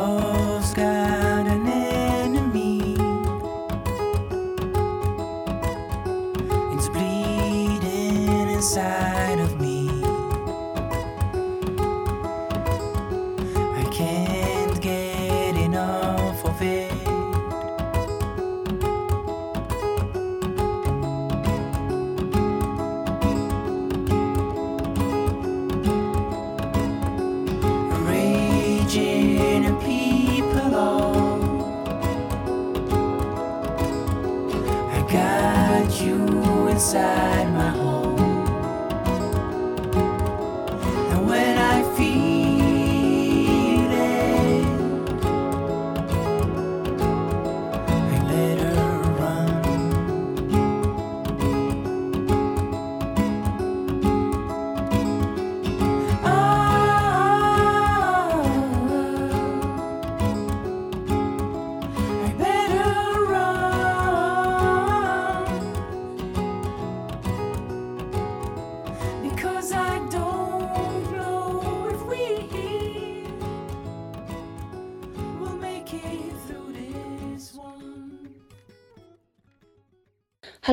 [0.00, 0.27] Oh.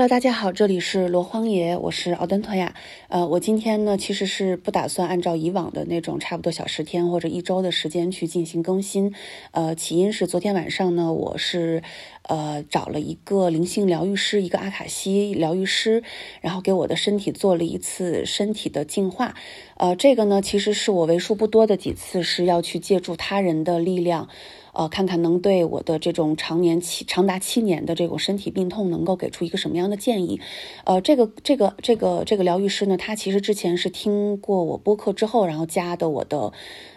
[0.07, 2.75] 大家好，这里是罗荒爷，我是奥登托亚。
[3.07, 9.15] 呃，我今天呢其实是不打算按照以往的那种差不多小十天或者一周的时间去进行更新。
[9.49, 11.81] 呃，起因是昨天晚上呢，我是
[12.21, 16.03] 呃找了一个灵性疗愈师，一个阿卡西疗愈师，
[16.39, 19.33] 然后给我的身体做了一次身体的净化。
[19.77, 24.29] 呃，这个呢其实是我为数不多的几次是要去借助他人的力量。
[24.75, 30.39] 呃，看看能对我的这种常年七长达七年的这种身体病痛，能够给出一个什么样的建议？
[30.83, 36.51] 呃，这个这个这个这个疗愈师呢，他其实之前是听过我播客之后，然后加的我的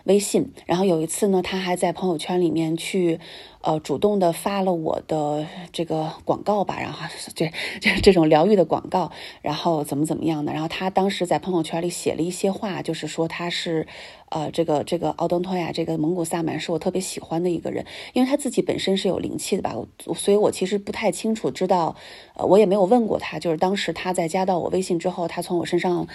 [0.04, 3.20] 微信，然后有一次呢，他还在朋友圈里面去。
[3.60, 7.50] 呃，主动的发了我的这个广告吧，然后这
[7.80, 9.10] 这这种疗愈的广告，
[9.42, 13.88] 然后怎么怎么样的，然后他当时在朋友圈里写了一些话，就是说他是，
[14.30, 19.74] 呃，这个这个奥登托亚这个蒙古萨满是我特别喜欢的一个人，因为他自己本身是有灵气的吧，
[20.14, 21.96] 所以我其实不太清楚知道，
[22.34, 26.06] 呃，我也没有问过他，就是当时他在加到我微信之后，他从我身上，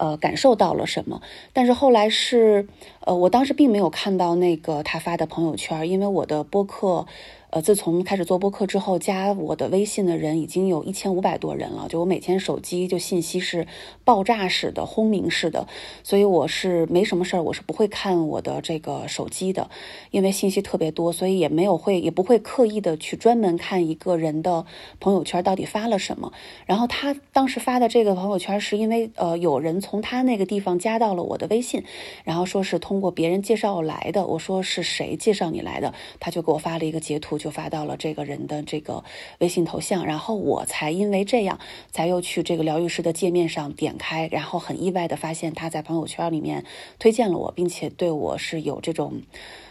[0.00, 1.20] 呃，感受到了什么，
[1.52, 2.66] 但是后来是，
[3.00, 7.06] 呃，我当时并没有看到那个他发的朋友圈，因为我的播客。
[7.52, 11.88] 呃，自从开始做播客之后，加我的微信的人已经有一千五百多人了。
[11.88, 13.66] 就我每天手机就信息是
[14.04, 15.66] 爆炸式的、轰鸣式的，
[16.04, 19.68] 所以我是没什么事儿，我是不会看我的这个手机的，
[20.12, 24.64] 因为信息特别多，所以也没有会也不会刻意的去专门看一个人的
[25.00, 26.32] 朋友圈到底发了什么。
[26.66, 31.82] 然后他当时发的这个朋友圈是因为呃有人从从他那个地方加到了我的微信，
[32.22, 34.24] 然后说是通过别人介绍来的。
[34.24, 35.92] 我说是谁介绍你来的？
[36.20, 37.40] 他就给我发了一个截图。
[37.40, 39.02] 就发到了这个人的这个
[39.38, 41.58] 微信头像，然后我才因为这样，
[41.90, 46.64] 才又去这个疗愈师的界面上点开，然后很意外的发现他在朋友圈里面
[46.98, 49.22] 推荐了我，并且对我是有这种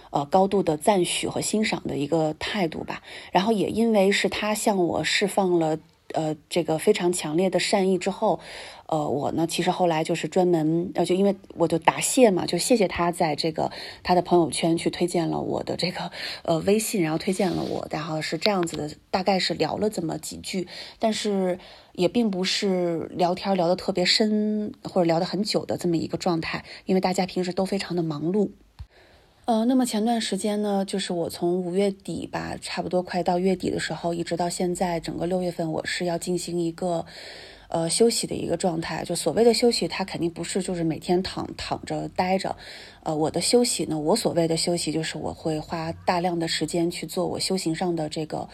[0.09, 3.03] 呃高度的赞许和欣赏的一个态度吧。
[3.31, 5.77] 然后也因为是他向我释放了
[6.13, 8.39] 呃这个非常强烈的善意之后。
[8.91, 13.71] 呃，我呢，其实后来就是专门，呃，就因为我就答谢嘛，就谢谢他在这个
[14.01, 16.09] 他的朋友圈去推荐了我的这个
[16.41, 21.59] 呃微信，然后推荐了我，然后是这样子的，大概是聊了这么几句，但是
[21.93, 28.49] 也并不是聊天聊得特别深或者聊得很久的这么一个状态，因为大家平时都非常的忙碌。
[29.49, 37.03] 呃，那么前段时间呢，就是我从五月底吧，差不多快到月底的时候，一直到现在，整个六月份，我是要进行一个。
[37.71, 42.55] 呃，休息的一个状态，就所谓的休息，它肯定不是就是每天躺躺着待着。
[43.03, 48.49] 呃，我的休息呢，我所谓的休息就是我会花大量的时间去做我修行上的这个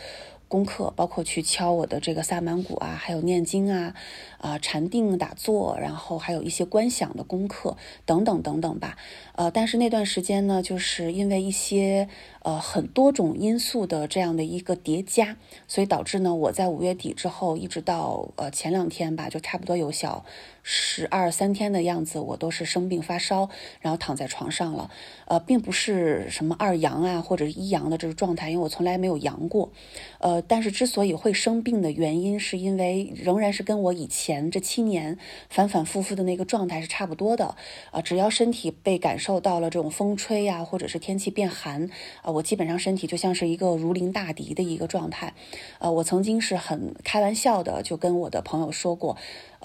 [0.47, 3.93] 功课，包括去敲我的这个萨满鼓啊，还有念经啊，
[4.37, 7.75] 啊禅定打坐，然后还有一些观想的功课
[8.05, 8.97] 等等等等吧。
[9.35, 12.07] 呃，但是那段时间呢，就是因为一些
[12.43, 15.35] 呃很多种因素的这样的一个叠加，
[15.67, 20.23] 所以导致呢，我在五月底之后，一直到呃前两天吧，就差不多有小
[20.67, 23.49] 十二三天的样子，我都是生病发烧，
[23.81, 24.89] 然后躺在床上了。
[25.27, 29.71] 呃，并不是什么二阳啊或者一阳的这个状态，因为我从来没有阳过。
[30.17, 35.19] 呃，但是之所以会生病的原因，是因为仍然是跟我以前这七年
[35.49, 37.55] 反反复复的那个状态是差不多的。
[37.91, 41.87] 啊，只要身体被感受到了这种风吹呀，或者是天气变寒，
[42.23, 45.35] 啊，我基本上身体就像是一个如临大敌的一个状态。
[45.77, 49.15] 呃，我曾经是很开玩笑的就跟我的朋友说过。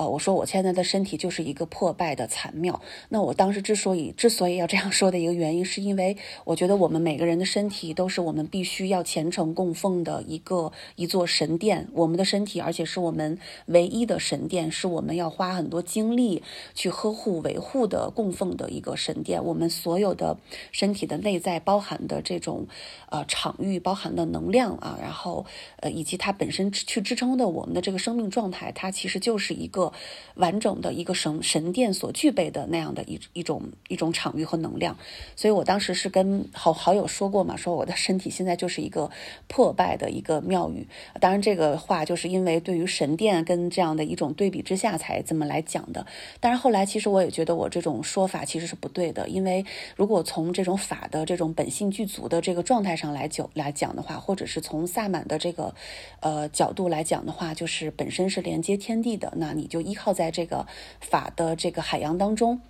[0.00, 2.81] 呃，我说我现在的身体就是一个破败的残庙。
[3.11, 6.17] 那我当时之所以之所以要这样说的一个原因，是因为
[6.47, 16.43] 我觉得我们每个人的身体都是我们必须要虔诚供奉的一个一座神殿，我们的身体，而且是我们唯一的神殿，是我们要花很多精力
[16.75, 19.44] 去呵护维护的供奉的一个神殿。
[19.44, 20.38] 我们所有的
[20.73, 22.67] 身体的内在包含的这种
[23.11, 25.44] 呃场域，包含的能量啊，然后
[25.81, 29.89] 呃以及它本身去支撑的我们的这个生命状态，它其实就是一个
[30.34, 34.96] 完整的一个神神殿所具备的那样的一一种一种场域和能量。
[35.37, 39.10] 所以我当时是跟好好友说过嘛，说我的身体现在就是一个
[39.48, 40.87] 破败的一个庙宇。
[41.20, 46.06] 当然这个话就是因为对于神殿跟这样的一种对比之下才这么来讲的。
[46.40, 49.64] 但是后来其实我也觉得我这种说法其实是不对的，因为
[49.96, 55.75] 如果从这种法的这种本性具足的这个状态上来讲来讲的话，或者是从萨满的这个
[56.20, 60.67] 呃角度来讲的话，就是本身是连接天地的，那你就依靠在这个
[61.00, 62.61] 法的这个海洋当中，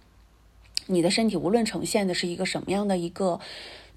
[0.87, 3.41] 你的身体无论呈现的是一个什么样的一个。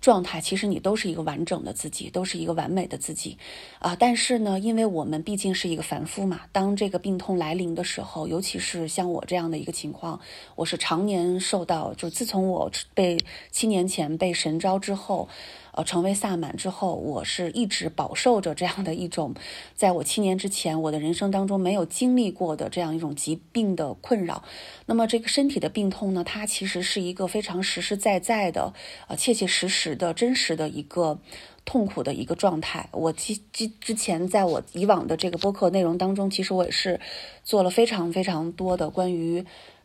[0.04, 3.38] 状态其实你都是一个完整的自己，都是一个完美的自己，
[3.80, 3.96] 啊！
[3.96, 10.20] 但是呢，因为我们毕竟是一个凡夫嘛，当这个病痛来临的时候，尤其是像我这样的一个情况，
[10.58, 13.18] 我是常年受到，就自从我被
[13.50, 15.30] 七年前被神招之后。
[15.75, 19.34] 呃，成为萨满之后，我是一直饱受着这样的一种，
[19.75, 24.44] 在我七年之前，我的人生当中没有经历过的这样一种疾病的困扰。
[24.86, 28.74] 那么这个身体的病痛呢，它其实是一个非常实实在在的、
[29.08, 31.20] 呃，切切实实的真实的一个
[31.66, 32.88] 痛苦的一个状态。
[32.92, 37.00] 我之之之前在我以往的这个播客内容当中，其实我也是
[37.44, 39.44] 做了非常非常多的关于。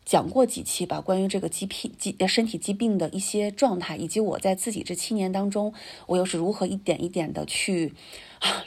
[0.09, 5.71] 讲过几期吧，关于这个疾病、疾身体疾病的一些状态，以及我在自己这七年当中，
[6.07, 7.93] 我又是如何一点一点的去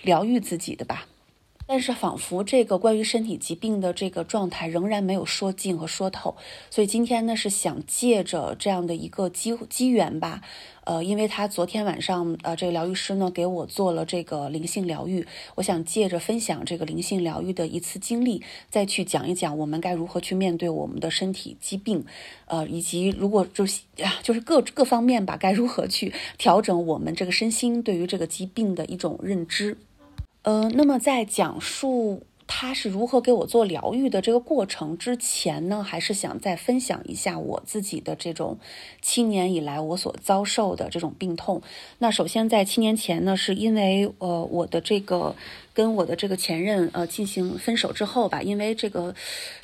[0.03, 1.09] 疗愈自己的吧。
[1.67, 6.37] 但是，仿佛这个关于身体疾病的这个状态仍然没有说尽和说透，
[6.71, 10.43] 所以今天呢，是想借着这样的一个机机缘吧。
[10.85, 22.05] 呃，因为他昨天晚上，呃，这个疗愈师呢给我做了这个灵性疗愈，我想借着分享这个灵性疗愈的一次经历，再去讲一讲我们该如何去面对我们的身体疾病，
[22.47, 29.77] 呃，以及如果就是啊，就是各各方面吧，该如何去调整我们这个身心对于这个疾病的一种认知。
[30.43, 32.23] 呃，那么在讲述。
[32.55, 35.83] 他是如何给我做疗愈的这个过程之前呢？
[35.83, 38.59] 还是想再分享一下我自己的这种
[39.01, 41.63] 七年以来我所遭受的这种病痛。
[41.99, 45.35] 那首先在七年前呢，是因为呃我的这个。
[45.75, 49.15] 跟我的这个前任呃进行分手之后吧，因为这个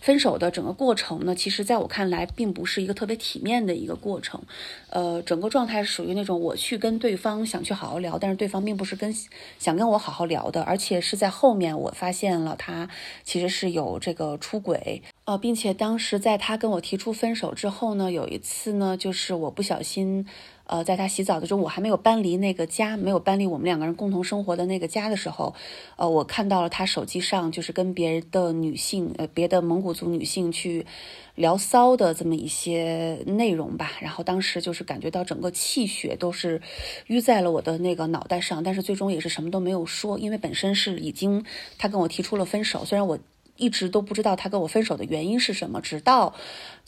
[0.00, 4.40] 分手的整个过程呢，其实在我看来并不是一个特别体面的一个过程，
[4.88, 9.14] 呃，整个状态是属于那种我去跟对方想去好好聊，但是对方并不是跟
[9.58, 12.77] 想跟我好好聊的，而且是在后面我发现了他
[13.24, 20.26] 其实是有这个出轨，呃，并且当时在他跟我提出分手之后呢，有一次呢，就是我不小心。
[20.68, 25.54] 呃，在他洗澡的时候，我还没有搬离那个家，没有搬离我们两个人共同生活的那个家的时候，
[25.96, 30.84] 呃，我看到了他手机上就是跟别的女性，呃，别的蒙古族女性去
[31.34, 33.92] 聊骚的这么一些内容吧。
[34.00, 36.60] 然后当时就是感觉到整个气血都是
[37.08, 41.44] 淤在了我的那个脑袋上，但是最终也是什么都没有说，因为本身是已经
[41.78, 43.18] 他跟我提出了分手，虽然我。
[43.60, 46.32] 一直都不知道他跟我分手的原因是什么，直到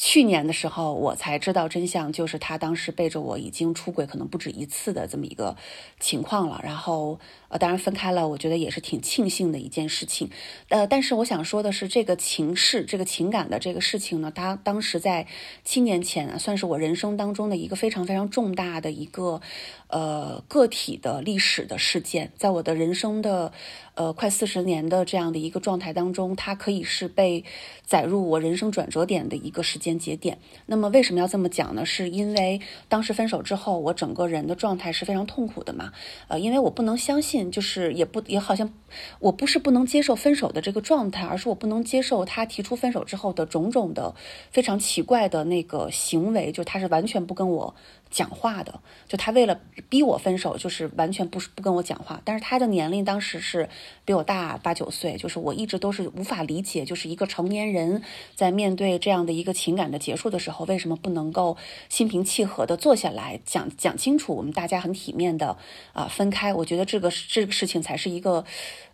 [0.03, 5.55] 去年的时候，我才知道真相，就是他当时背着我已经出轨，可能不止一次的这么一个
[5.99, 6.59] 情况了。
[6.65, 7.21] 然后，
[7.51, 10.31] 呃，当然分开了，我觉得也是挺庆幸的一件事情。
[10.71, 15.27] 呃，但是我想说的是，这个情事，这个情感的这个事情呢，他当时在
[15.67, 19.43] 七年前，算是我人生当中的一个非常非常重大的一个
[19.89, 23.53] 呃个体的历史的事件，在我的人生的。
[23.97, 27.45] 呃，快四十年的这样的一个状态当中，它可以是被
[27.85, 30.39] 载入我人生转折点的一个时间节点。
[30.67, 31.85] 那么为什么要这么讲呢？
[31.85, 35.93] 是因为当时分手之后，我整个人的状态是非常痛苦的嘛。
[36.29, 38.73] 呃，因为我不能相信，就是也不也好像
[39.19, 44.15] 我不是不能接受分手的这个状态，而是我不能接受他提出分手之后的种种的
[44.51, 47.75] 非常奇怪的那个行为，就他是完全不跟我。
[48.11, 52.21] 讲话的，就他为了逼我分手，就是完全不是不跟我讲话。
[52.25, 53.69] 但是他的年龄当时是
[54.05, 58.03] 比我大八九岁，就是我一直都是无法理解，就是一个成年人
[58.35, 61.57] 在面对这样的一个情感的结束的时候，为什么不能够
[61.89, 65.57] 心平气和的坐下来讲讲清楚，我们大家很体面的
[65.93, 66.53] 啊分开。
[66.53, 68.45] 我觉得这个这个事情才是一个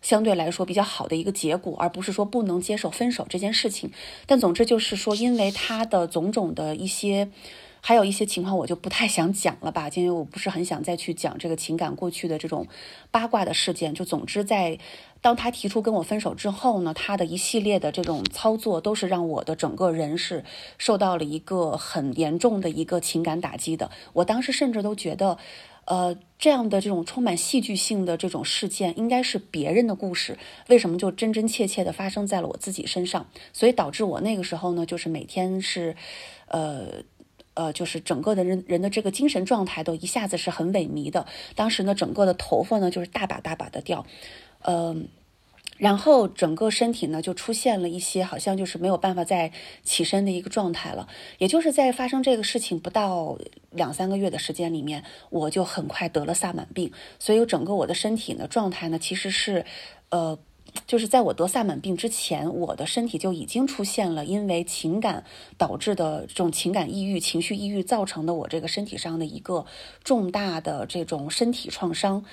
[0.02, 3.90] 相对来说比较好的一个结果，而不是说不能接受分手这件事情。
[4.26, 7.28] 但总之就是说，因为他的种种的一些。
[7.78, 12.66] 还有一些情况我就不太想讲了吧，因为我不是很想再去讲这个情感过去的这种
[13.12, 13.94] 八卦的事件。
[13.94, 14.76] 就总之，在
[15.20, 20.42] 当他提出跟我分手之后呢，他的一系列的这种操作都是让我的整个人是
[20.78, 23.88] 受到了一个很严重的一个情感打击的。
[24.14, 25.38] 我当时甚至都觉得。
[25.86, 30.36] 呃，这样的这种充满戏剧性的这种事件，应该是别人的故事，
[30.68, 33.26] 为什么就真真切切的发生在了我自己身上？
[33.52, 35.96] 所以导致我那个时候呢，就是每天是，
[36.48, 37.02] 呃，
[37.54, 41.26] 呃，就是整个的人人的这个精神状态都一下子是很萎靡的。
[41.54, 44.04] 当时呢，整个的头发呢就是大把大把的掉，
[44.62, 45.08] 嗯。
[45.78, 49.52] 然后整个身体呢就出现了一些好像就是没有办法再
[49.84, 51.06] 起身的一个状态了，
[51.38, 53.38] 也就是在发生这个事情不到
[53.70, 59.66] 两三个月的时间里面，我就很快得了萨满病，所以整个我的身体呢状态呢其实是，
[60.08, 60.38] 呃，
[60.86, 65.24] 就是在我得萨满病之前，我的身体就已经出现了因为情感
[65.58, 69.66] 导致的这种情感抑郁、情绪抑郁造成的我这个身体上的一个
[70.02, 72.24] 重大的这种身体创伤。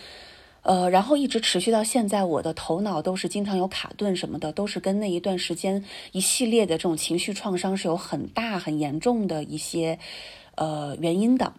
[0.63, 9.99] 呃，然后一直持续到现在，我的头脑都是经常有卡顿什么的，都是跟那一段时间一系列的这种情绪创伤是有很大很严重的一些
[10.55, 11.53] 呃原因的。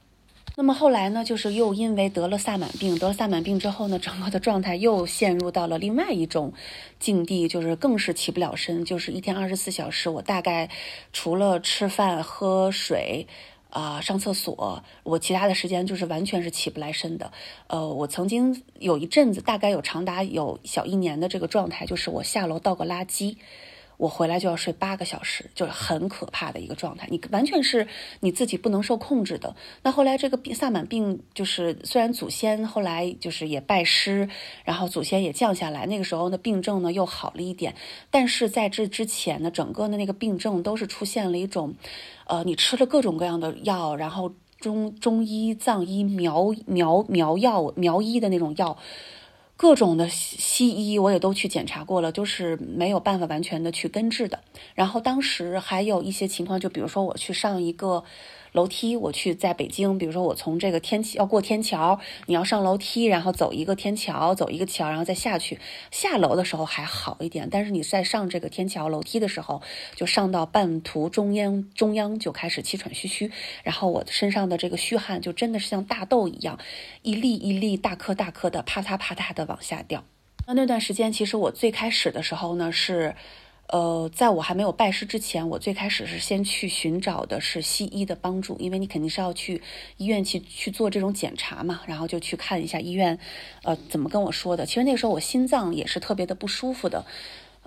[0.56, 6.52] 那么后来呢，就是又因为得了萨满病，得了萨满病之后呢，整个的状态又陷入到了另外一种
[6.98, 10.70] 境地，就是更是起不了身，就是一天二十四小时，我大概
[11.12, 13.26] 除了吃饭喝水。
[13.74, 17.32] 啊，上厕所，我其他的时间就是完全是起不来身的。
[17.66, 23.36] 呃，我曾经有一阵子，大概有长达有小一年的这个状态，就是我下楼倒个垃圾。
[23.96, 27.06] 我回来就要睡八个小时，就是很可怕的一个状态。
[27.12, 27.86] 你完全是
[28.18, 29.54] 你自己不能受控制的。
[29.84, 34.28] 那后来这个病萨满病，就是虽然祖先后来就是也拜师，
[34.64, 37.76] 然后祖先也降下来，那个时候的病症呢又好了一点。
[38.10, 41.76] 但是在这之前呢，整个的那个病症都是出现了一种，
[42.26, 48.76] 呃，你吃了各种各样的药，然后中中医、藏医、苗苗苗药、苗医的那种药。
[49.56, 54.40] 各种的西医我也都去检查过了，就是没有办法完全的去根治的。
[54.74, 58.04] 然后当时还有一些情况，就比如说我去上一个。
[58.54, 65.58] 楼梯，我去在北京，比如说我从这个天桥要过天桥，你要上楼梯，然后走一个天桥，走一个桥，然后再下去。
[65.90, 69.60] 下楼的时候还好一点，但是你在上这个天桥楼梯的时候，
[69.96, 73.32] 就上到半途中央，中央就开始气喘吁吁，
[73.64, 76.56] 然后我身上的这个虚汗就真的是像大豆一样，
[77.02, 80.04] 一粒一粒大颗大颗的啪嗒啪嗒的往下掉。
[80.46, 83.16] 那那段时间，其实我最开始的时候呢是。
[83.68, 89.62] 呃，在我还没有拜师之前，我最开始是先去寻找的是西医的帮助，因为你肯定是要去
[89.96, 93.18] 医院去去做这种检查嘛，然后就去看一下医院，
[93.62, 94.66] 呃，怎么跟我说的。
[94.66, 97.04] 其实那个时候我心脏也是特别的不舒服的。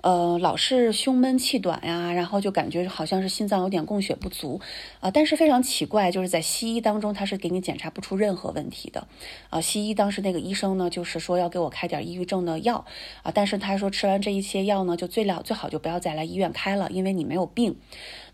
[0.02, 4.60] 呃，老是胸闷气短呀，然后就感觉好像是心脏有点供血不足，
[5.00, 9.08] 啊，但是非常奇怪，就是在西医当中，他是给你检查不出任何问题的，
[9.50, 12.84] 啊，西医当时那个医生呢，就是说要给我开点抑郁症的药，
[13.22, 17.76] 啊，但是他说吃完这一些药呢，就最了最好就不要再来医院开了，因为你没有病。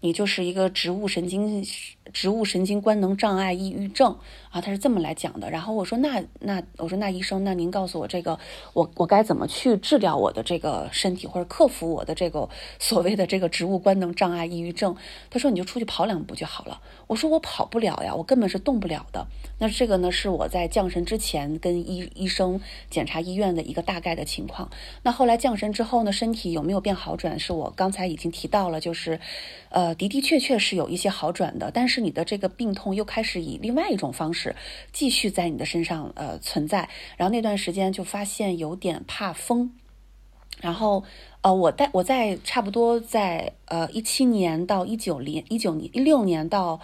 [0.05, 1.65] 你就是一个植物神经、
[2.13, 4.15] 植物神经官能障碍抑郁症
[4.51, 5.51] 啊，他是这么来讲的。
[5.51, 8.39] 然后我说那那我说那医生，那您告诉我这个
[8.75, 12.47] 我我该怎么去治疗我的这个身体，或者克服我的这个
[12.79, 14.95] 所谓的这个植物官能障碍抑郁症？
[15.31, 16.83] 他说你就出去跑两步就好了。
[17.07, 19.27] 我说我跑不了呀，我根本是动不了的。
[19.59, 24.69] 那这个呢是我在降神之前跟医医生检查医院的一个大概的情况。
[25.03, 27.41] 那后来降神之后呢，身体有没有变好转？
[27.41, 29.19] 是我刚才已经提到了，就是
[29.71, 29.94] 呃。
[29.95, 34.55] 的的确确是有一些好转的，但是你的这个病痛又开始以另外一种方式
[34.93, 36.89] 继续在你的身上呃存在。
[37.17, 39.71] 然后那段时间就发现有点怕风，
[40.61, 41.05] 然后
[41.43, 46.81] 呃我在我在差不多在呃一七年到一九年一九年一六年到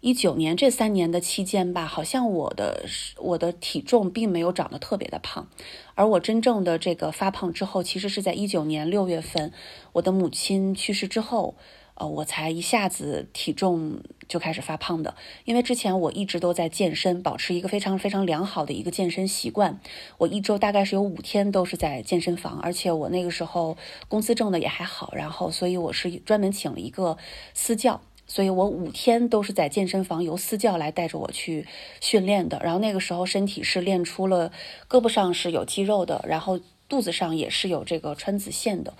[0.00, 2.84] 一九年这三年的期间吧，好像我的
[3.18, 5.48] 我的体重并没有长得特别的胖，
[5.94, 9.52] 而我真正的这个发胖之后，其实是在一九年六月份，
[9.92, 11.54] 我的母亲去世之后。
[12.02, 19.78] 呃，我才一下子体重就开始发胖的，因为之前我一直都在健身，保持一个非常非常良好的一个健身习惯。
[20.18, 23.76] 我一周大概是有五天都是在健身房，而且我那个时候
[24.08, 27.16] 工资挣的也还好，然后所以我是专门请了一个
[27.54, 31.68] 私教，所以我五天都是在健身房由私教来带着我去
[32.00, 32.58] 训练的。
[32.64, 34.50] 然后那个时候身体是练出了
[34.88, 38.92] 胳膊上是有肌肉的，然后肚子上也是有这个穿子线的。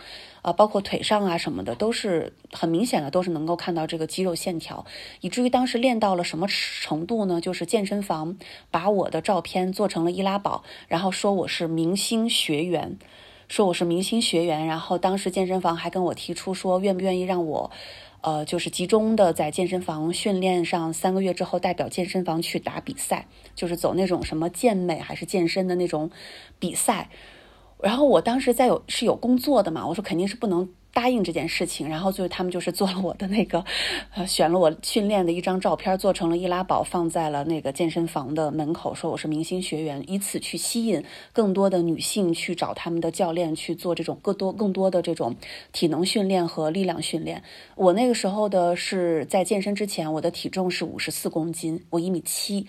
[0.43, 4.85] 啊，包括腿上啊什么的，都是很明显的，都是能够看到这个肌肉线条，
[5.21, 7.41] 以至于当时练到了什么程度呢？
[7.41, 8.37] 就是健身房
[8.71, 12.99] 把我的照片做成了易拉宝，然后说我是明星学员，
[13.49, 17.71] 说我是明星学员，然后当时健身房还跟我提出说愿不愿意让我。
[18.23, 26.09] 呃，就是集中的在健身房训练上三个月之后，代表健身房去打比赛，就是走那种什么健美还是健身的那种
[26.61, 27.11] 比赛。
[27.83, 30.69] 然后我当时在有是有工作的嘛，我说肯定是不能。
[30.95, 33.65] 答应这件事情，然后就是他们就是做了我的那个，
[34.15, 45.35] 呃， 选了我训练的一张照片，做成了易拉宝，放在了那个健身房的门口，说我是明星学员，以此去吸引更多的女性去找他们的教练去做这种更多更多的这种
[45.73, 47.43] 体能训练和力量训练。
[47.75, 52.67] 我那个时候的是在健身之前，我的体重是五十四公斤，我一米七。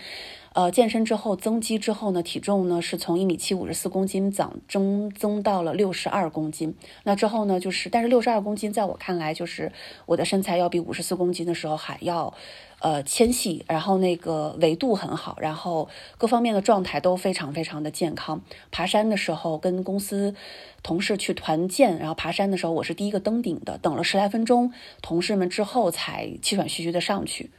[0.53, 6.75] 呃，健身之后增肌之后呢，体重呢是从一米七五十四公斤涨增增到了六十二公斤。
[7.03, 9.71] 那之后呢，就是但是六十二公斤在我看来，就是
[10.05, 12.31] 我的身材要比五十四公斤的时候还要，
[12.81, 18.39] 呃纤细，然后那个维度很好，然后各方面的状态都非常非常的健康。
[18.69, 20.35] 爬山的时候跟公司
[20.83, 27.49] 同事去团建，然后爬山的时候我是第一个登顶的，等了十来分钟，同事们之后才气喘吁吁的上去。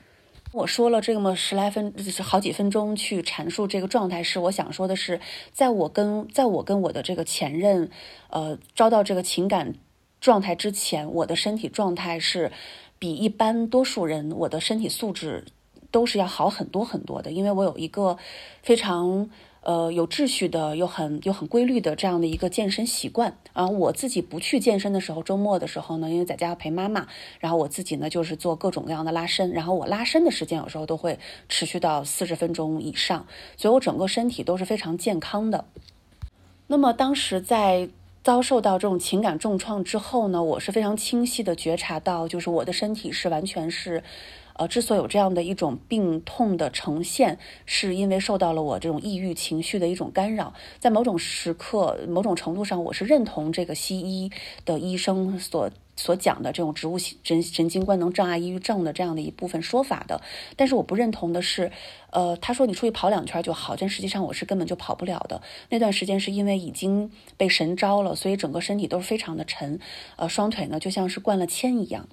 [0.54, 5.20] 我说了这么十来分，就是好几分钟去阐述这个状态，是我想说的是，
[5.50, 7.90] 在我跟在我跟我的这个前任，
[8.30, 9.74] 呃，遭到这个情感
[10.20, 12.52] 状态之前，我的身体状态是
[13.00, 15.44] 比一般多数人我的身体素质
[15.90, 18.16] 都是要好很多很多的，因为我有一个
[18.62, 19.28] 非常。
[19.64, 23.34] 呃，有秩序的，又很又很规律的这样的一个健身习惯。
[23.54, 27.06] 然后我自己不去健身的时候，周末的时候呢，因为在家陪妈妈，
[27.40, 29.52] 然后我自己呢就是做各种各样的拉伸。
[29.52, 31.18] 然后我拉伸的时间有时候都会
[31.48, 35.64] 持续到四十分钟以上，所以我整个身体都是非常健康的。
[36.66, 37.88] 那么当时在
[38.22, 44.02] 遭受到这种情感重创之后呢，我是非常清晰的觉察到，就是我的身体是完全是。
[44.56, 50.54] 呃，之所以有这样的一种病痛的呈现，是因为受到了我这种抑郁情绪的一种干扰。
[50.78, 54.30] 在某种时刻、某种程度上，我是认同这个西医
[54.64, 60.20] 的医生所所讲的这种植物神神经官能障碍抑郁症的这样的一部分说法的。
[60.56, 61.72] 但是我不认同的是，
[62.10, 65.42] 呃，他说你出去跑两圈就好，但实际上我是根本就跑不了的。
[65.70, 69.80] 那段时间是因为已经被神招了，所以整个身体都是非常的沉，
[70.16, 72.08] 呃，双腿呢就像是灌了铅一样。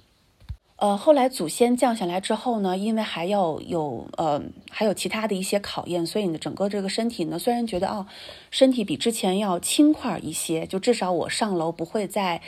[0.82, 8.04] 呃，后来祖先降下来之后呢，因为还要有呃，还有其他的一些考验，所以呢，整个这个身体呢，虽然觉得哦，
[8.50, 12.40] 身体比之前要轻快一些，就至少我上楼不会再，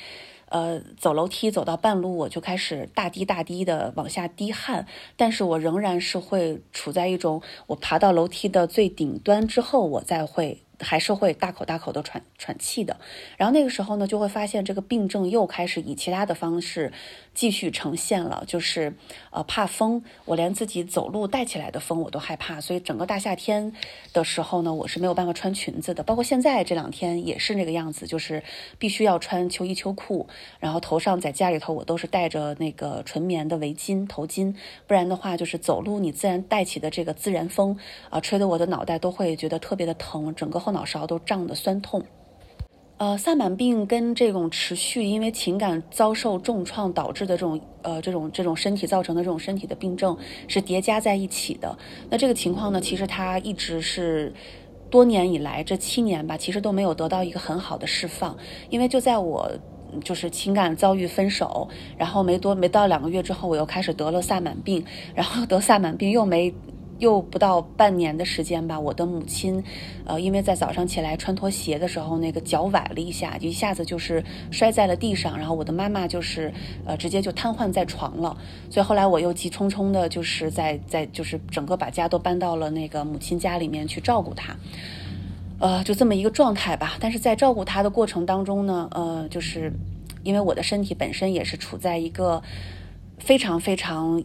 [0.48, 4.84] 呃，走楼梯走到半路我就开始大滴大滴的往下滴汗，
[5.16, 10.58] 但是我仍然是会处在一种我爬到楼梯的最顶端之后，我再会。
[10.80, 12.98] 还是会大口大口的喘喘气的，
[13.36, 16.92] 然后那个时候呢，就会发现这个病症又开始以其他的方式
[17.34, 18.96] 继续呈现了，就是
[19.30, 23.72] 呃怕风，我连自己走路带起来的风我都害怕，所以整个大夏天
[24.12, 28.42] 的时候呢，我是没有办法穿裙子的，包括现在这两天也是那个样子，就是
[28.78, 30.26] 必须要穿秋衣秋裤，
[30.58, 34.52] 然后头上在家里头我都是戴着那个纯棉的围巾头巾，
[34.88, 37.78] 不然的话就是走路你自然带起的这个自然风
[38.10, 40.64] 啊，吹得我的脑袋都会觉得特别的疼，整个。
[40.64, 42.02] 后脑勺都胀得酸痛，
[42.96, 51.76] 呃，萨满病跟这种持续因为情感遭受重创导致的这种呃这种这种身体造成的这种身体的病症是叠加在一起的。
[52.08, 54.32] 那这个情况呢，其实它一直是
[54.90, 58.36] 多年以来这七年吧，其实都没有得到一个很好的释放。
[58.70, 59.50] 因为就在我
[60.04, 64.84] 就是情感遭遇分手，然后没多没到两个月之后，我又开始得了萨满病，
[65.16, 66.54] 然后得萨满病又没。
[66.98, 69.62] 又不到半年的时间吧，我的母亲，
[70.04, 76.52] 呃，因为在早上起来穿拖鞋的时候，那个脚崴了一下，一下子就是摔在了地上，然后我的妈妈就是，
[76.84, 78.36] 呃，直接就瘫痪在床了。
[78.70, 84.56] 所以后来我又急匆匆的，就是在在就是整个把家都搬到了那个母亲家里面去照顾她，
[85.58, 86.96] 呃，就这么一个状态吧。
[87.00, 89.72] 但是在照顾她的过程当中呢，呃，就是
[90.22, 92.42] 因为我的身体本身也是处在一个
[93.18, 94.22] 非常非常。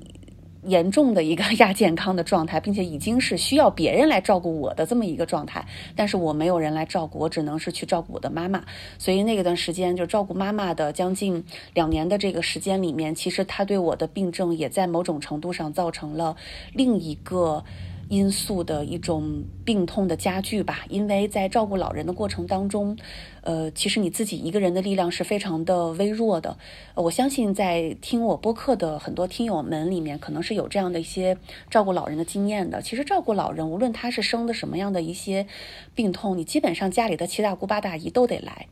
[0.64, 8.64] 严重的一个亚健康的状态，并且已经是需要别人来照顾我的这么一个状态，但是我没有人来照顾，我只能是去照顾我的妈妈。
[8.98, 11.44] 所以那段时间就照顾妈妈的将近
[11.74, 16.36] 两年的这个时间里面，其实他对我的病症也在某种程度上造成了
[16.74, 17.64] 另一个。
[18.10, 22.98] 因素的一种病痛的加剧吧，因为在照顾老人的过程当中，
[23.42, 26.58] 呃，其实你自己一个人的力量是非常的微弱的。
[26.96, 31.38] 我相信在听我播客的很多听友们里面，可能是有这样的一些
[31.70, 32.82] 照顾老人的经验的。
[32.82, 35.46] 其实照顾老人，无论他是生的什么样的一些
[35.94, 38.68] 病痛，你基本上家里的七大姑八大姨都得来。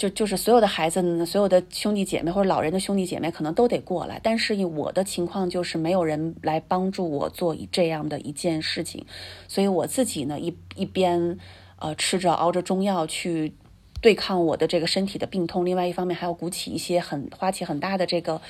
[0.00, 9.04] 就就是所有的孩子，所有的兄弟姐妹或者老人的兄弟姐妹可能都得过来，但是我的情况就是没有人来帮助我做这样的一件事情，
[9.46, 11.38] 所以我自己呢一一边
[11.78, 13.52] 呃吃着熬着中药去
[14.00, 18.40] 对抗我的这个身体的病痛，另外一方面还要鼓起一些很花起很大的这个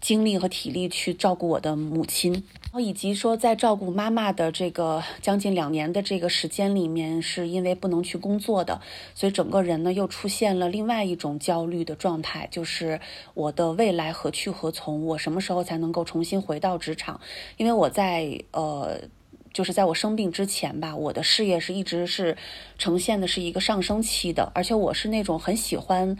[0.00, 8.80] 精力和体力去照顾我的母亲，然后以及说在照顾妈妈的这个将近两年的这个时间里面，是因为不能去工作的，
[9.14, 13.00] 所以整个人呢又出现了另外一种焦虑的状态，就是
[13.34, 15.04] 我的未来何去何从？
[15.04, 17.20] 我什么时候才能够重新回到职场？
[17.56, 19.00] 因为我在呃。
[19.54, 22.36] 就是在我生病之前吧，我的事业是一直是
[22.76, 26.18] 呈现的是一个上升期的，而且我是那种很喜欢，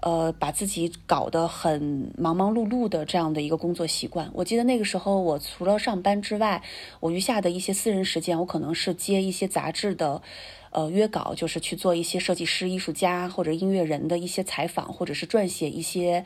[0.00, 4.30] 呃，把自己搞得很忙忙碌碌的这样的一个工作习惯。
[4.32, 6.62] 我记得那个时候，我除了上班之外，
[7.00, 10.22] 我余下的一些私人时间，我可能是接一些杂志的，
[10.70, 16.24] 呃，约稿，就是去做一些设计师、艺术家或者音乐人的一些采访，或者是撰写一些。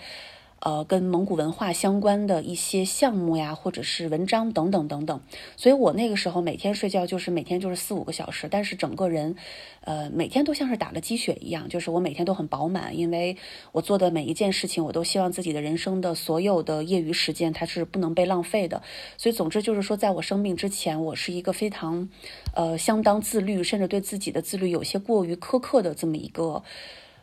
[0.60, 5.20] 呃，跟蒙古文化相关的一些项目呀，或者是文章等等等等，
[5.56, 9.36] 所以我那个时候每天睡觉就是每天就是四五个小时，但是整个人，
[9.80, 13.38] 呃，每天都像是打了鸡血一样，就是我每天都很饱满，因为
[13.72, 18.82] 我做的每一件事情，我都希望自己的人生的所有的业余时间它是不能被浪费的，
[19.16, 22.06] 所以总之就是说，在我生病之前，我是一个非常，
[22.54, 26.62] 呃，相当自律，甚至对自己的自律有些过于苛刻的这么一个。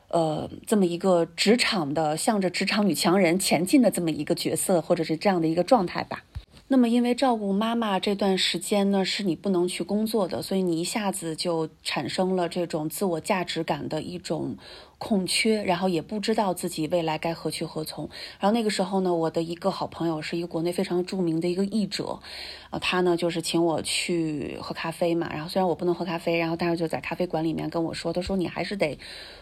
[0.10, 6.24] 呃，这么一个职场的，向着职场女强人前进的这么一个角色，或者是这样的一个状态吧。
[6.70, 14.58] 那么，因为照顾妈妈这段时间呢，是你不能去工作的，所以你一下子就产生了这种自我价值感的一种。
[15.00, 18.10] 空缺，然后也不知道自己未来该何去何从。
[18.40, 22.20] 然后那个时候呢，我的一个好朋友是一个国内非常著名的一个译者，
[22.72, 25.30] 啊，他呢就是请我去喝咖啡嘛。
[25.32, 28.98] 然后虽然我不能喝咖啡，然后但是就在咖啡馆里面跟我说，他说你还是得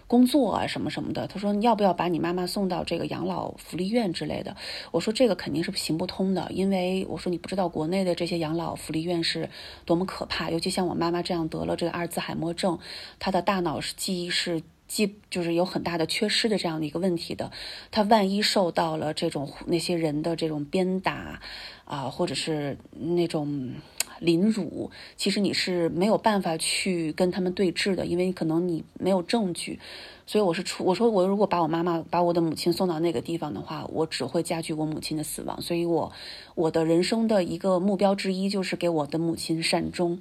[0.07, 1.25] 工作啊什么什么的。
[1.27, 4.55] 他说你要不要把你妈妈送到这个养老福利院之类的？
[4.91, 9.49] 我说这个肯定是行不通的，因为我说你不知道国内的这些养老福利院是
[9.85, 12.77] 多么可怕，尤其像我妈妈这样得了这个阿尔兹海默症，
[13.19, 14.61] 她的大脑是记忆是。
[14.87, 17.51] 既就是有很大的缺失的这样的一个问题的，
[17.91, 21.41] 他万一受到了这种那些人的这种鞭打
[21.85, 23.73] 啊，或者是那种
[24.19, 29.79] 凌辱，其实你是没有办法去跟他们对峙的，因为可能你没有证据。
[30.27, 35.61] 所以我是出我说我如果把我妈妈把我的母亲送到那个地方的话，我只会加剧我母亲的死亡。
[35.61, 36.11] 所以我
[36.55, 40.19] 我的人生的一个目标之一就是给我的母亲善终。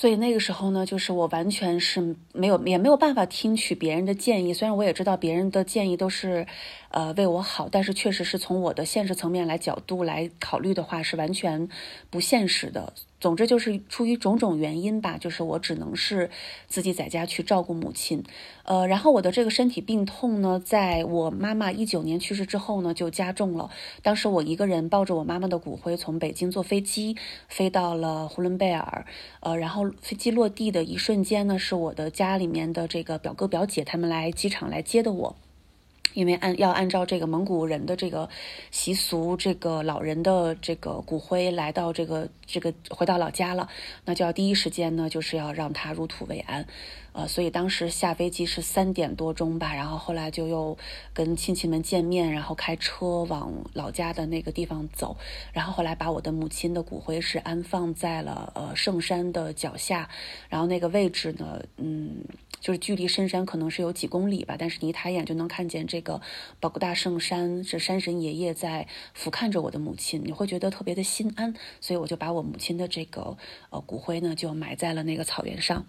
[0.00, 4.54] 所以那个时候呢，就是我完全是没有也没有办法听取别人的建议。
[4.54, 6.46] 虽然我也知道别人的建议都是，
[6.90, 11.68] 呃，为我好，但是确实是从我的现实层面来角度来考虑的话，是完全
[12.10, 12.92] 不现实的。
[13.20, 16.30] 总之就是出于种种原因吧，就是我只能是
[16.68, 18.22] 自己在家去照顾母亲，
[18.62, 23.70] 呃，然后我的这个身体病痛呢，在我妈妈一九年去世之后呢，就加重了。
[24.02, 27.16] 当时我一个人抱着我妈妈的骨灰从北京坐飞机
[27.48, 29.04] 飞到了呼伦贝尔，
[29.40, 35.36] 呃，然后飞机落地的一瞬间呢，是我的家里面的这个表哥表姐他们来机场来接的我。
[36.14, 38.28] 因为按要按照这个蒙古人的这个
[38.70, 43.68] 习俗，这个老人的这个骨灰来到这个这个回到老家了，
[44.04, 46.66] 那就要第一时间呢，就是要让他入土为安，
[47.18, 50.78] 呃，所以当时下飞机是三点多钟吧，然后后来就又
[51.12, 55.16] 跟亲戚们见面，然后开车往老家的那个地方走，
[55.52, 60.08] 然后后来把我的母亲的骨灰是安放在了呃圣山的脚下，
[60.48, 62.22] 然后那个位置呢，嗯。
[62.60, 66.20] 就是距离深山可能是有几公里吧，但是你一抬眼就能看见这个
[66.58, 73.36] 宝格大圣山，是山神爷爷在俯瞰着我的母亲，你会觉得特别的心安，所以我就把我母亲的这个
[73.70, 75.86] 呃骨灰呢就埋在了那个草原上。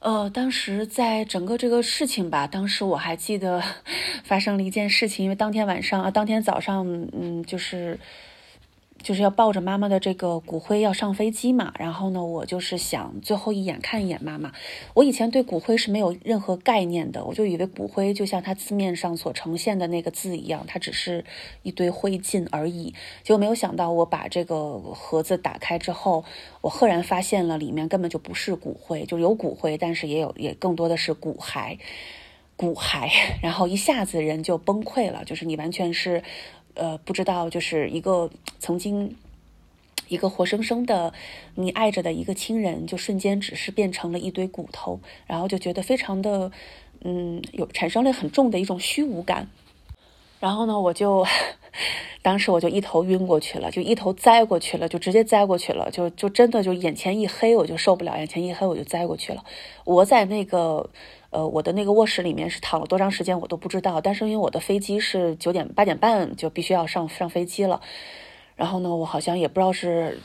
[0.00, 3.62] 呃，当时在整个这个事情吧，当时我还记得
[4.22, 7.98] 发生了一件事情，因为当天晚上啊，当天早上，嗯，就是。
[9.02, 14.52] 就是要抱着妈妈的这个骨灰要上飞机嘛，然后呢，我就是想最后一眼看一眼妈妈。
[14.94, 21.24] 我以前对骨灰是没有任何概念的，我就以为骨灰就像它字面上所呈现的那个字一样，它只是
[21.62, 22.92] 一堆灰烬而已。
[23.22, 26.24] 结果没有想到，我把这个盒子打开之后，
[26.60, 31.78] 我赫然发现了里面根本就不是骨灰，就有骨灰，但是也有也更多的是骨骸，
[32.56, 33.08] 骨骸，
[33.40, 36.24] 然后一下子人就崩溃了，就是你完全是。
[36.78, 39.16] 呃，不知道，就是一个曾经
[40.06, 41.12] 一个活生生的
[41.56, 46.50] 你爱着的一个亲人，就瞬间只是变成了一堆骨头，然后就觉得非常的，
[47.02, 49.48] 嗯，有产生了很重的一种虚无感。
[50.40, 51.26] 然后呢，我就
[52.22, 59.44] 当时我就一头晕过去了，就一头栽过去了，就直接栽过去了，就就真的就眼前一黑，我就受不了，眼前一黑我就栽过去了。
[59.84, 60.88] 我在那个。
[61.30, 67.80] 呃，我的那个卧室里面是躺了多长时间我都不知道，但是因为我的飞机是九点八点半就必须要上上飞机了，
[68.56, 70.18] 然后呢，我好像也不知道是，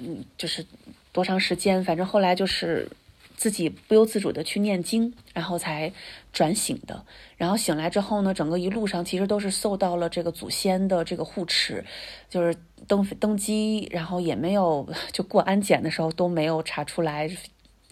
[0.00, 0.66] 嗯，就是
[1.10, 2.86] 多长时间，反正后来就是
[3.34, 5.90] 自己不由自主的去念经，然后才
[6.32, 7.02] 转醒的。
[7.38, 11.84] 然后醒来之后呢，整个一路上其实都是受到了这个祖先的这个护持，
[12.28, 12.54] 就是
[12.86, 17.28] 登登机，然后也没有 就过安检的时候都没有查出来。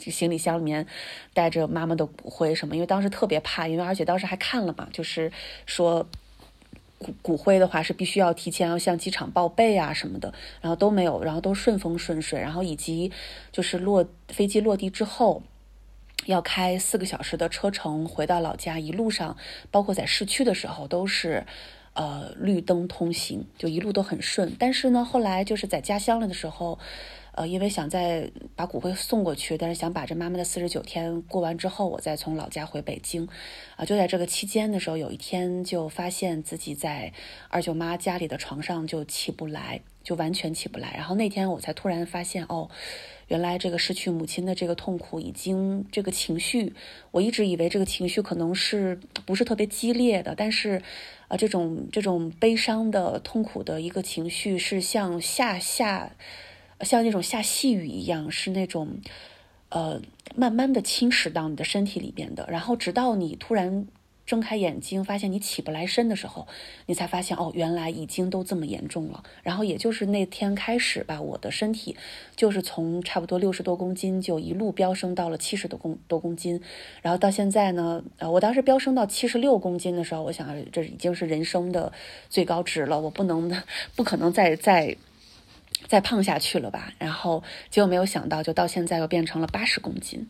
[0.08, 0.86] 行李箱里面
[1.34, 5.32] 带着妈妈的骨灰什么，因为当时特别怕，因为而且当时还看了嘛，就是
[5.66, 6.06] 说
[6.98, 13.10] 骨骨灰的话是必须要提前要向机场报备啊什么的，然后都没有，然后都顺风顺水，然后以及
[13.50, 15.42] 就是落飞机落地之后
[16.26, 19.36] 要开四个小时的车程回到老家，一路上
[19.70, 21.46] 包括在市区的时候都是
[22.00, 24.56] 呃绿灯通行，就一路都很顺。
[24.58, 26.78] 但是呢，后来就是在家乡了的时候。
[27.32, 33.26] 呃，因为想再把骨灰送过去，但是想把这妈妈的四十九天过完之后，我再从老家回北京。
[33.76, 37.12] 啊，就在这个期间的时候，有一天就发现自己在
[37.48, 40.92] 二舅妈家里的床上就起不来，就完全起不来。
[40.96, 42.68] 然后那天我才突然发现，哦，
[43.28, 46.74] 原来这个失去母亲的这个痛苦已经这个情绪，
[47.12, 50.82] 我一直以为这个情绪可能是不是特别激烈的，但是
[51.30, 56.12] 啊，这种这种悲伤的痛苦的一个情绪是像下下。
[56.82, 59.02] 像那种下细雨一样，是那种，
[59.68, 60.00] 呃，
[60.34, 62.46] 慢慢的侵蚀到你的身体里边的。
[62.48, 63.86] 然后直到你突然
[64.30, 66.46] 睁开眼睛，发现你起不来身的时候，
[66.86, 69.24] 你才发现哦，原来已经都这么严重了。
[69.42, 71.96] 然后也就是那天开始吧，我的身体
[72.36, 76.62] 就是从差不多六十多公斤就一路飙升到了七十多公多公斤。
[77.02, 81.92] 然后到现在呢，呃，我当时飙升到七十六公斤的时候，我想这已经是人生的
[82.28, 83.50] 最高值了，我不能
[83.96, 84.96] 不可能再再。
[85.88, 90.28] 再胖下去了吧，然后结果没有想到，就到现在又变成了八十公斤。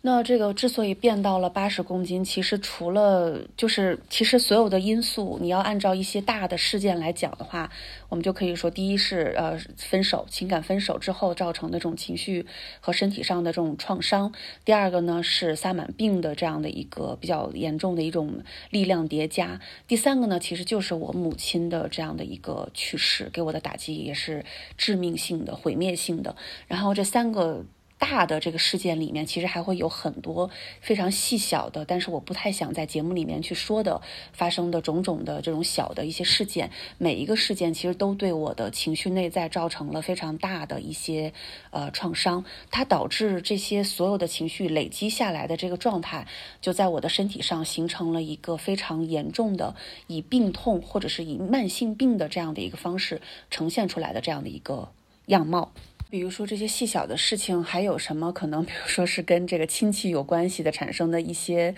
[0.00, 7.68] 那这个之所以变到了八十公斤，其实除了就是其实所有的因素，你要按照一些大的事件来讲的话，
[8.08, 12.46] 我们就可以说，第一是呃分手，情感分手之后造成的这种情绪
[12.78, 14.30] 和身体上的这种创伤；
[14.64, 19.58] 第二个呢是萨满病的这样的一个比较严重的一种力量叠加；
[19.88, 24.44] 第三个呢其实就是我母亲的这样的一个去世，给我的打击也是
[24.76, 26.36] 致命性的、毁灭性的。
[26.68, 27.64] 然后这三个。
[27.98, 30.48] 大的这个事件里面，其实还会有很多
[30.80, 34.00] 非常细小的，但是我不太想在节目里面去说的
[34.32, 36.70] 发生的种种的这种小的一些事件。
[36.96, 41.32] 每一个事件其实都对我的情绪内在造成了非常大的一些
[41.70, 46.26] 呃创伤，它导致这些所有的情绪累积下来的这个状态，
[46.60, 49.74] 就在我的身体上形成了一个非常严重的
[50.06, 54.88] 以病痛或者是以慢性病的这样的一个方式呈现出来的这样的一个
[55.26, 55.72] 样貌。
[56.10, 58.64] 比如说这些细小的事情，还有什么可能？
[58.64, 61.74] 比如说是跟这个亲戚有关系的，产生的一些，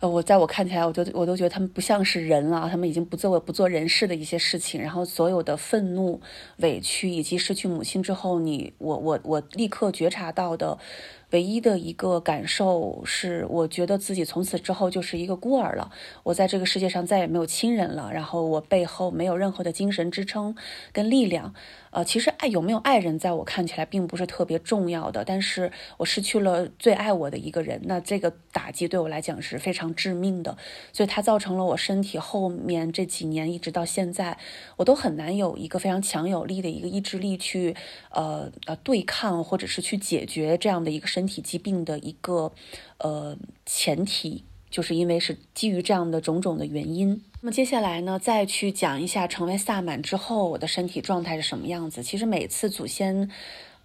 [0.00, 4.82] 呃，我在我看起来，我都我都觉得他们不像是人了，他们已经不做不做人事的一些事情。
[4.82, 6.20] 然后所有的愤怒、
[6.58, 10.78] 委屈，以及失去母亲之后，你我我我立刻觉察到的。
[11.30, 15.90] 唯一的一个感受是，我觉得自己从此之后就是一个孤儿了。
[16.22, 20.54] 我在这个世界上再也没有亲人了，然后我背后没有任何的精神支撑
[20.92, 21.52] 跟力量。
[21.96, 25.24] 呃，其实爱有没有爱人，在我看起来并不是特别重要的。
[25.24, 30.58] 但是我失去了最爱我的一个人，那这个打击对我来讲是非常致命的。
[30.92, 34.36] 所以它造成了我身体后面这几年一直到现在，
[34.76, 37.74] 我都很难有一个非常强有力的一个意志力去
[38.10, 41.06] 呃呃对抗或者是去解决这样的一个。
[41.06, 42.52] 身体疾病的一个
[42.98, 47.22] 呃前提，就是因为是基于这样的种种的原因。
[47.40, 52.02] 那么接下来呢，再去讲一下成为萨满之后我的身体状态是什么样子。
[52.02, 53.30] 其实每次祖先，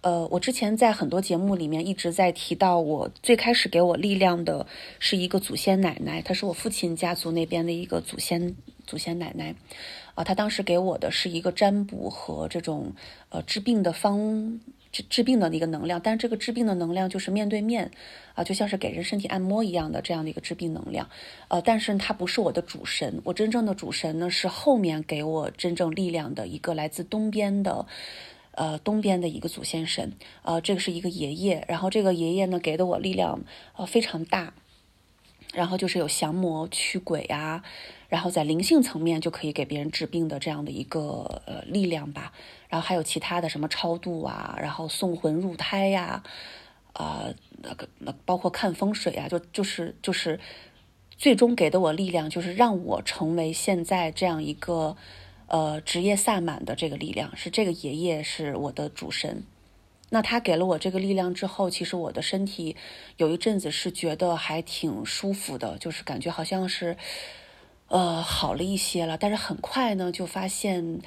[0.00, 4.66] 呃，我之前在很多节目里面一直在提到，我最开始给我力量的
[4.98, 9.54] 是一个祖先奶奶，她是我父亲家族那边的一个祖先祖先奶奶，
[10.16, 12.92] 啊，她当时给我的是一个占卜和这种
[13.28, 14.60] 呃治病的方。
[14.92, 17.90] 治治病的那个能量，但是这个治病的能量就是面对面，
[18.34, 21.08] 啊，就像是给人身体按摩一样的这样的一个治病能量，
[21.48, 27.86] 呃，但是它不是我的主神，我真正的主神呢是后面给我真正力量的一个来自东边的，
[28.50, 33.42] 呃，东边的一个祖先神，呃，这个是一个爷爷，然后这个爷爷呢给的我力量，
[33.76, 34.52] 呃，非常大，
[35.54, 37.64] 然后就是有降魔驱鬼啊。
[38.08, 42.34] 然后在灵性层面就可以给别人治病的这样的一个呃力量吧，
[42.72, 46.22] 然后还有其他的什么超度啊，然后送魂入胎呀，
[46.94, 47.26] 啊
[47.58, 50.40] 那个那包括看风水啊，就就是就是
[51.18, 54.96] 最终给的我力量，就是让我成为现在这样一个
[55.48, 59.44] 呃职业萨满的这个力量，是这个爷爷是我的主神。
[60.08, 62.74] 那他给了我这个力量之后，其实我的身体
[63.18, 66.96] 有一阵子是觉得还挺舒服的，就是感觉好像是。
[67.88, 69.18] 呃，好了一些了。
[69.18, 71.02] 但是很快呢，就发现，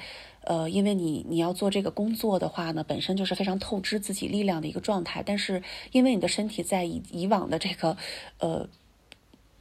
[0.46, 5.22] 呃，因为你你要做这个工作的话呢，本身就是非常透支自己力量的一个状态。
[5.24, 7.96] 但是因为你的身体在以以往的这个，
[8.38, 8.68] 呃，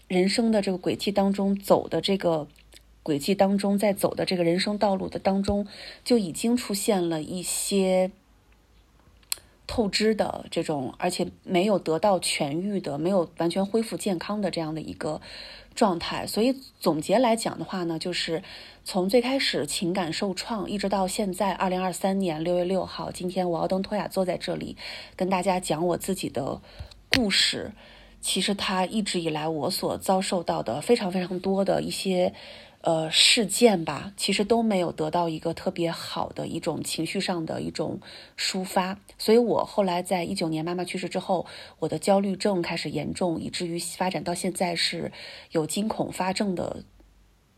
[0.08, 2.48] 人生的这个轨迹当中走的这个
[3.04, 5.67] 轨迹当中，在走的这个人生道路的当中，
[6.04, 8.12] 就已经出现了一些。
[9.67, 15.19] 透支的这种，而且没有得到痊愈的，没有完全恢复健康的这样的一个
[15.75, 16.25] 状态。
[16.25, 18.41] 所以总结来讲的话呢，就是
[18.83, 24.75] 从最开始情感受创，一直到现在二零二三年六月六号，今天我要登托雅坐在这里
[25.15, 26.59] 跟大家讲我自己的
[27.15, 27.73] 故事。
[28.21, 32.33] 其实他一直以来我所遭受到的非常非常多的一些。
[32.86, 38.00] 呃，事件吧，其实都没有得到一个特别好的一种情绪上的一种
[38.38, 41.48] 抒发，所以我后来在一九年妈妈去世之后，
[41.80, 45.12] 我的焦虑症开始严重，以至于发展到现在是
[45.50, 46.84] 有惊恐发症的。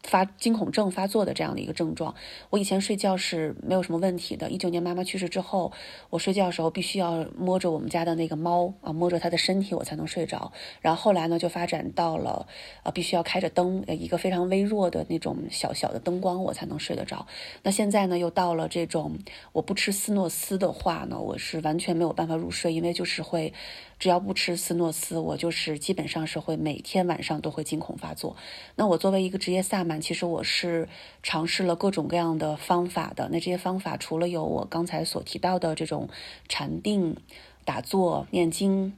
[0.07, 2.15] 发惊恐症发作的这样的一个症状，
[2.49, 4.49] 我以前睡觉是没有什么问题的。
[4.49, 5.71] 一九年妈妈去世之后，
[6.09, 10.51] 我睡觉的时候必须要摸着我们家的那个猫啊，摸着它的身体，我才能睡着。
[10.79, 12.47] 然后后来呢，就发展到了
[12.83, 17.27] 呃，必须要开着灯，一个非常微弱的那种小小的灯光，我才能睡得着。
[17.63, 19.17] 那现在呢，又到了这种
[19.51, 23.53] 我不吃斯诺斯的话呢，我是完全没有办法入睡，因为就是会。
[23.99, 28.35] 只要不吃斯诺斯，我就是基本上是会每天晚上都会惊恐发作。
[28.75, 30.87] 那我作为一个职业萨满，其实我是
[31.23, 33.29] 尝试了各种各样的方法的。
[33.31, 36.09] 那这些方法除了有我刚才所提到的这种
[36.47, 37.17] 禅定、
[37.65, 38.93] 打坐、念经，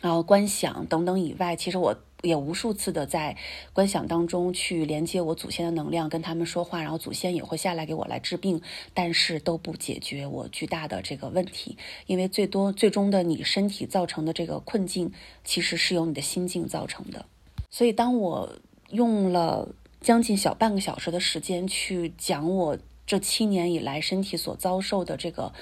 [0.00, 1.96] 然后观想等等以外，其实我。
[2.24, 3.36] 也无数次的在
[3.72, 8.60] 观想当中去连接我祖先的能量，跟他们说话，然后祖先也会下来给我来治病，
[8.92, 15.12] 但是都不解决我巨大的这个问题，因为最多最终的你身体造成的这个困境，
[15.44, 17.26] 其实是由你的心境造成的。
[17.70, 18.56] 所以当我
[18.90, 19.68] 用了
[20.00, 25.52] 将近小半个小时的时间去讲我这七年以来身体所遭受的这个。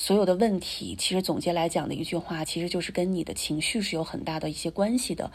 [0.00, 5.32] 所有的问题，其实总结来讲的一句话，其实就是跟你的情绪是有很大的一些关系的。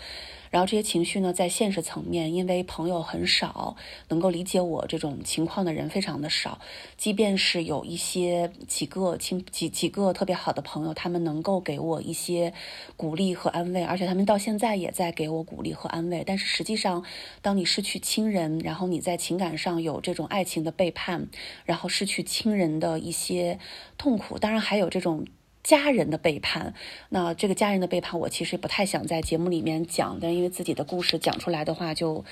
[0.53, 3.75] 然后这些情绪呢，在现实层面，因为朋友很少，
[4.09, 6.59] 能够理解我这种情况的人非常的少。
[6.95, 12.53] 即便是有一些几个亲几几个特别好的朋友，他们能够给我一些
[12.95, 16.23] 鼓励和安慰，而且他们到现在也在给我鼓励和安慰。
[16.23, 17.03] 但是实际上，
[17.41, 21.29] 当你失去亲人，然后你在情感上有这种爱情的背叛，
[21.65, 23.57] 然后失去亲人的一些
[23.97, 25.25] 痛苦，当然还有这种
[25.63, 26.73] 家人的背叛。
[27.09, 32.23] 那这个家人的背叛，我其实不太想在节目里面讲但，因为自己的故事讲出来的话就。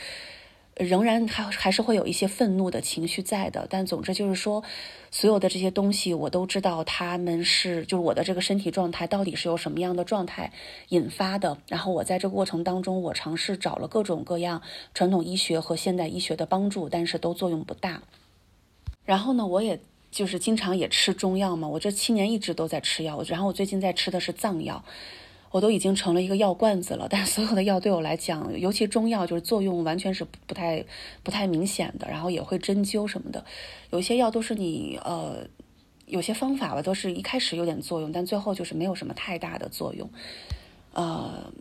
[0.77, 4.63] 仍然还还是会有一些愤怒的情绪在的，但总之就是说，
[5.11, 10.53] 所有的这些东西我都知道，他们是就是我的这个身体状态到底是由什么样的状态
[10.87, 11.57] 引发的。
[11.67, 14.61] 然后我在这个过程当中，我尝试找了各种各样
[14.93, 18.01] 传统医学和现代医学的帮助，但是都作用不大。
[19.03, 24.83] 然后呢，我也就是经常也吃中药嘛，我这七年一直都在吃药，然后我最近在吃的是藏药。
[25.49, 30.81] 我都已经成了一个药罐子了，但所有的药对我来讲，尤其中药，就是作用完全是不太、
[31.23, 33.43] 不太明显的，然后也会针灸什么的。
[33.89, 35.45] 有些药都是你呃，
[36.05, 40.09] 有些方法吧，都是一开始有点作用，但最后就是没有什么太大的作用，
[40.93, 41.51] 呃。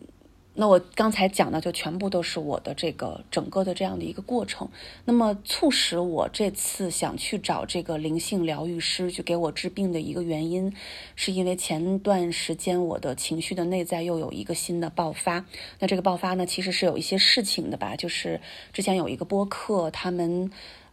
[0.53, 4.67] 那我刚才讲的就全部都是我的这个整个的这样的一个过程。
[5.05, 10.73] 那么促使我这次想去找这个灵性疗愈师去给我治病的一个原因，
[11.15, 15.45] 是因为前段时间我的情绪的内在又有一个新的爆发。
[15.79, 18.41] 那这个爆发呢，其实是有一些事情的吧，就是
[18.73, 20.51] 之前有一个播客，他们。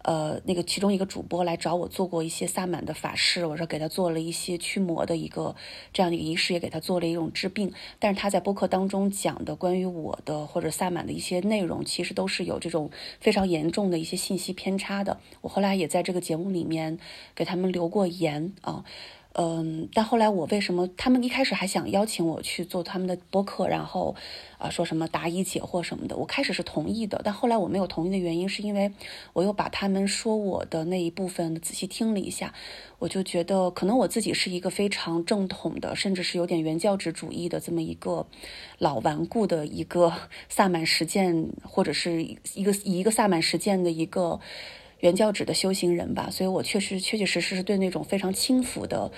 [0.09, 5.55] 呃，那个其中一个主播来找我做过一些萨满的法事，我说给他做了一些驱魔的一个
[5.93, 7.71] 这样的一个仪式，也给他做了一种治病。
[7.99, 12.91] 但是他在播客当中讲的关于我的或者萨满的一些内容，其实都是有这种
[13.21, 15.21] 非常严重的一些信息偏差的。
[15.43, 16.99] 我后来也在这个节目里面
[17.35, 18.87] 给他们留过言啊。
[19.41, 24.17] 嗯，但后来我为什么他们一开始还想邀请我去做他们的播客，然后
[24.59, 28.91] 啊说什么答疑解惑什么的，我开始是同意的，但后来我没有同意的原因是因为
[29.35, 32.53] 我又把他们说我的那一部分仔细听了一下，
[32.99, 38.27] 我就觉得可能我自己是一个非常正统的，甚至是有点原教旨主义的这么一个
[38.79, 40.13] 老顽固的一个
[40.51, 42.25] 萨满实践，或者是
[42.55, 44.41] 一个以一个萨满实践的一个。
[45.01, 49.11] 原教旨的修行人吧，所以我确实确确实实是对那种非常轻浮的，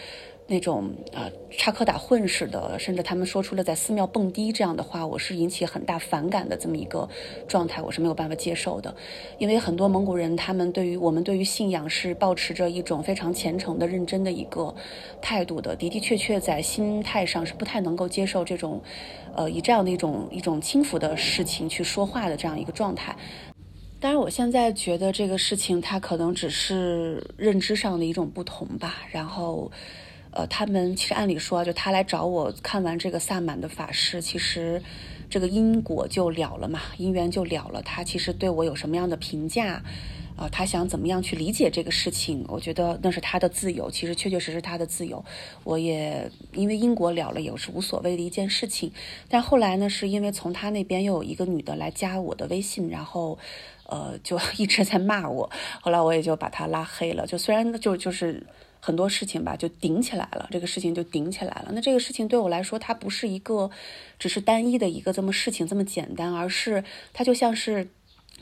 [0.47, 7.09] 那种啊插科打诨似的，甚至他们说出了在寺庙蹦迪这样的话，我是引起很大反感的这么一个
[7.48, 8.94] 状态，我是没有办法接受的。
[9.38, 14.75] 因为很多蒙古人，他们对于我们对于信仰是保持着一种非常虔诚的、认真的一个
[15.23, 18.83] 态度的，的的确确在心态上是不太能够接受这种，
[19.35, 23.17] 呃，以这样的一种一种轻浮的事情去说话的这样一个状态。
[24.01, 29.03] 当然，我现在觉得这个事情他可能只是认知上的一种不同吧。
[29.13, 29.71] 然后，
[30.31, 34.83] 呃，他们其实按理说，就他来找我看完这个萨满的法事，其实
[35.29, 37.83] 这个因果就了了嘛，因缘就了了。
[37.83, 39.83] 他其实对我有什么样的评价？
[40.41, 42.43] 啊，他想怎么样去理解这个事情？
[42.49, 45.23] 我觉得那是他的自由，其实确确实实他的自由。
[45.65, 48.91] 我也因为英国了了，也是无所谓的一件事情。
[49.29, 53.38] 但后来呢，是因为从他那边又有一个女的来加我的微信，然后。
[53.93, 57.27] 呃，就 一直在骂我，后来我也就把他拉黑了。
[57.27, 58.47] 就虽然就就是
[58.79, 61.73] 很多事情吧，就顶起来了，这个事情就顶起来了。
[61.73, 63.69] 那这个事情对我来说，它不是一个
[64.17, 67.91] 只是单一的一个这么事情这么简单，而是它就像是。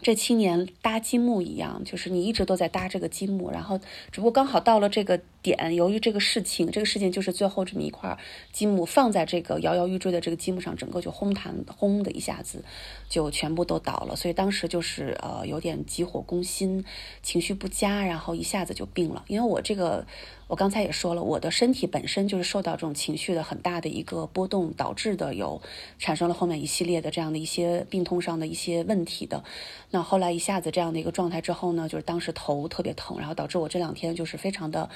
[0.00, 3.78] 这七年搭积木一样，就是你一直都在搭这个积木，然后
[4.10, 8.18] 只不过刚好到了这个点，由于这个事情，这个事情就是最后这么一块
[8.52, 12.64] 积木放在这个摇摇欲坠的这个积木上，整个就轰弹，轰的一下子
[13.08, 14.16] 就全部都倒了。
[14.16, 16.84] 所以当时就是呃有点急火攻心，
[17.22, 19.24] 情绪不佳，然后一下子就病了。
[19.28, 20.06] 因为我这个。
[20.48, 25.60] 我刚才也说了，我的身体本身就是受到这种情绪的很大的一个波动导致的，有
[25.98, 29.44] 产生了后面一系列的这样的一些病痛上的一些问题的。
[29.90, 34.88] 那后来一下子这样的一个状态之后呢，就是当时头特别疼，然后导致我这两天就是非常的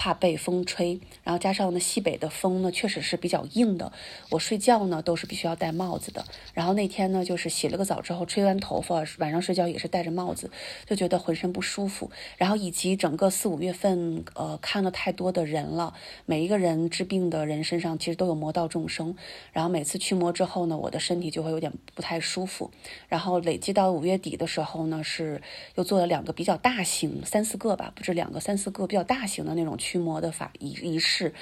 [0.00, 3.92] 怕被风吹，然后加上呢西北的风呢确实是比较硬的，
[4.30, 6.24] 我睡觉呢都是必须要戴帽子的。
[6.54, 10.50] 然后那天呢就是洗了个澡之后吹完头发，晚上睡觉也是戴着帽子，
[10.86, 12.10] 就觉得浑身不舒服。
[12.38, 14.90] 然后以及整个四五月份，呃，看了。
[14.92, 15.94] 太多的人了，
[16.26, 19.16] 每一个人治病的人身上其实都有魔道众生，
[19.52, 22.70] 然后每次驱魔之后呢，我的身体就会有点不太舒服，
[23.08, 25.40] 然后累积到五月底的时候呢，是
[25.76, 31.34] 又做了两个比较大型，三四个吧，不止两个，三四个比较大型的那种驱驱魔的法仪仪式。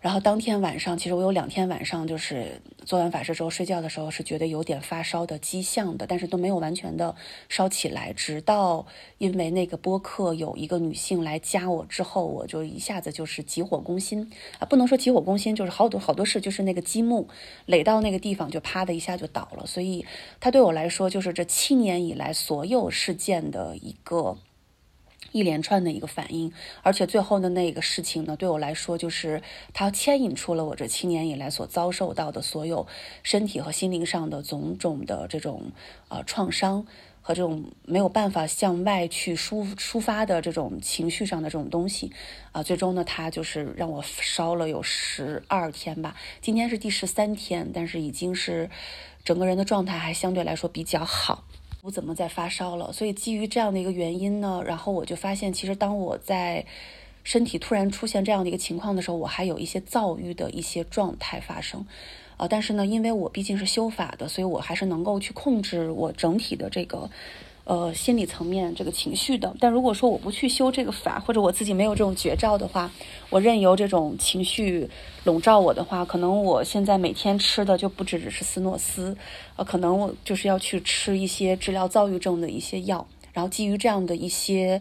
[0.00, 7.16] 然后当天晚上，其实我有两天晚上就是做完法事之后睡觉的时候是觉得有点发烧的迹象的，但是都没有完全的
[7.48, 8.12] 烧起来。
[8.12, 8.86] 直到
[9.18, 17.28] 因为那个播客有一个女性来加我之后，我就一下子就是急火攻心啊，不能说急火攻心，就是好多好多事，就是那个积木
[17.66, 19.66] 垒到那个地方就啪的一下就倒了。
[19.66, 20.06] 所以
[20.38, 24.38] 它对我来说就是这七年以来所有事件的一个。
[25.32, 26.52] 一连串的一个反应，
[26.82, 32.86] 而且最后的那个事情呢，对我来说就是它牵引出了我这七年以来所遭受到的所有
[33.22, 35.70] 身体和心灵上的种种的这种
[36.08, 36.86] 呃创伤
[37.20, 42.10] 和这种没有办法向外去抒抒发的这种情绪上的这种东西
[42.52, 48.70] 啊，最终呢，它就是让我烧了有十二天吧，今天是第十三天，但是已经是
[49.24, 51.44] 整个人的状态还相对来说比较好。
[51.88, 56.62] 不怎么再发烧了，所以基于这样的一个原因呢，然后我就发现，其实当我在
[57.24, 61.82] 身体突然出现这样的一个情况的时候，我还有一些躁郁的一些状态发生，
[62.36, 67.08] 啊，但是呢，因为我毕竟是修法的，所以我还是能够去控制我整体的这个。
[67.68, 72.90] 呃，心理层面这个情绪的，但如果说我不去修这个法，或者我自己没有这种绝招的话，
[73.28, 74.88] 我任由这种情绪
[75.24, 79.14] 笼罩我的话，可能我现在每天吃的就不只只是斯诺斯，
[79.56, 84.80] 呃，可能我就是要去吃一些治疗躁郁症的一些药，然后基于这样的一些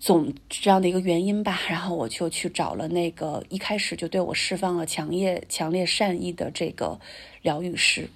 [0.00, 6.98] 总这样的一个原因吧，然后我就去找了那个一开始就对我释放了强烈强烈善意的这个
[7.42, 8.08] 疗愈师。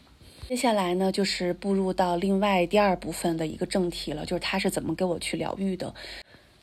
[0.50, 5.94] 接下来呢，就是步入到另外第二部分的一个正题了，就是他是怎么给我去疗愈的。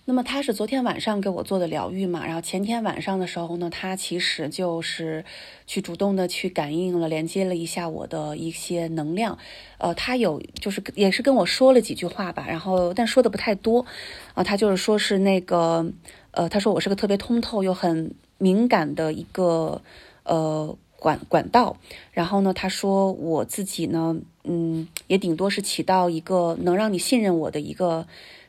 [0.03, 5.23] 那么他是昨天晚上给我做的疗愈嘛，然后前天晚上的时候呢，他其实就是
[5.65, 9.37] 去主动的去感应了，连接了一下我的一些能量。
[9.77, 13.85] 呃，他有就是也是跟我说了几句话吧，然后但说的不太多。
[14.33, 15.89] 啊，他就是说是那个，
[16.31, 19.81] 呃，他说我是个特别通透又很敏感的一个，
[20.25, 20.77] 呃。
[20.99, 21.77] 管管道，
[22.11, 28.07] 然后呢，他说我自己呢，嗯，也顶多是起到一个能让你信任我的一个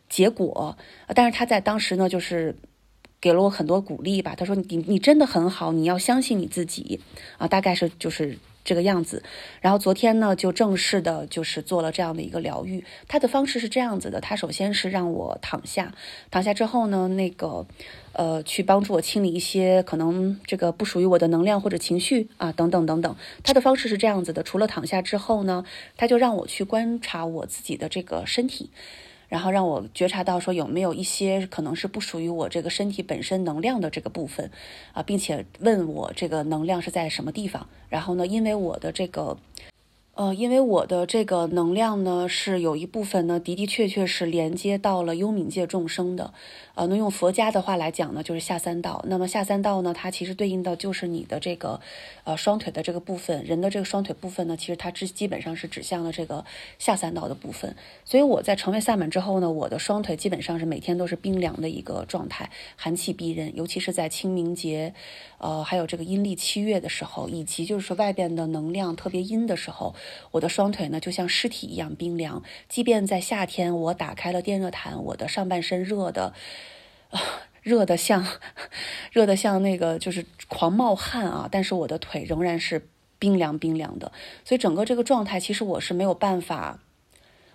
[0.08, 0.76] 结果，
[1.14, 2.56] 但是他在当时呢，就是
[3.20, 4.34] 给了我很多鼓励吧。
[4.34, 7.00] 他说你你真的很好，你要相信你自己。
[7.36, 8.38] 啊，大概是就是
[8.68, 9.22] 这个样子。
[9.62, 12.84] 然后昨天呢，就正式的就是做了这样的一个疗愈。
[13.08, 15.94] 他的方式是这样子的，他首先是让我躺下，
[16.30, 17.66] 躺下之后呢，那个。
[18.14, 23.14] 呃，去帮助我清理一些可能这个不属于我的能量或者情绪啊，等等等等。
[23.44, 25.64] 他的方式是这样子的，除了躺下之后呢，
[25.96, 28.70] 他就让我去观察我自己的这个身体，
[29.28, 34.50] 然后让我觉察到说有没有一些可能是不属于我这个身体本身能量的这个部分
[34.92, 37.68] 啊，并且问我这个能量是在什么地方。
[37.88, 39.36] 然后呢，因为我的这个。
[40.18, 46.34] 呃，因为我的这个能量呢，是有一部分呢，的的确确是连接到了幽冥界众生的。
[46.74, 49.04] 呃，那用佛家的话来讲呢，就是下三道。
[49.06, 51.80] 那么下三道呢，它其实对应的就是你的这个
[52.24, 53.44] 呃双腿的这个部分。
[53.44, 56.44] 人的这个双腿部分呢，其实它基基本上是指向了这个
[56.80, 57.76] 下三道的部分。
[58.04, 64.94] 所以我在成为萨满之后呢，我的双腿基本上是每天都是冰凉的一个状态，寒气逼人，尤其是在清明节，
[65.38, 69.94] 呃，还有这个阴历七月的时候，以及就是说外边的能量特别阴的时候。
[70.32, 72.42] 我的双腿呢，就像尸体一样冰凉。
[72.68, 76.34] 即便在夏天，我打开了电热毯，我的上半身热的，
[77.10, 77.20] 啊，
[77.62, 78.26] 热的像，
[79.12, 81.48] 热的像那个就是狂冒汗啊！
[81.50, 84.10] 但是我的腿仍然是冰凉冰凉的。
[84.44, 86.80] 所以整个这个状态，其实我是没有办法。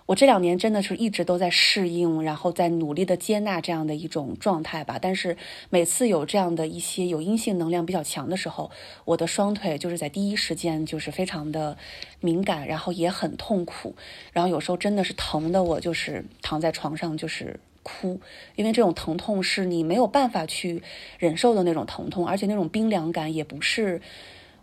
[0.05, 4.99] 我这两年真的是一直都在适应，然后在努力的接纳这样的一种状态吧。
[5.01, 5.37] 但是
[5.69, 8.69] 每次有这样的一些有阴性能量比较强的时候，
[9.05, 11.77] 我的双腿就是在第一时间就是非常的
[12.19, 13.95] 敏感，然后也很痛苦，
[14.33, 18.19] 然后有时候真的是疼的我就是躺在床上就是哭，
[18.55, 20.83] 因为这种疼痛是你没有办法去
[21.17, 24.01] 忍受的那种疼痛，而且那种冰凉感也不是。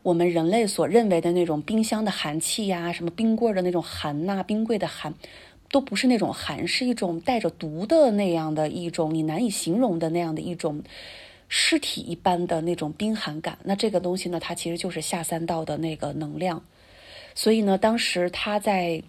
[0.02, 5.12] 我们人类所认为的那种冰箱的寒气呀，什么冰棍的那种寒呐，冰柜的寒，
[5.70, 10.82] 都不是那种寒，是一种带着毒的那样的一种你难以形容的那样的一种
[11.48, 13.58] 尸体一般的那种冰寒感。
[13.64, 16.64] 那这个东西呢，它其实就是下三道的那个能量。
[17.34, 19.02] 所以呢，当时他在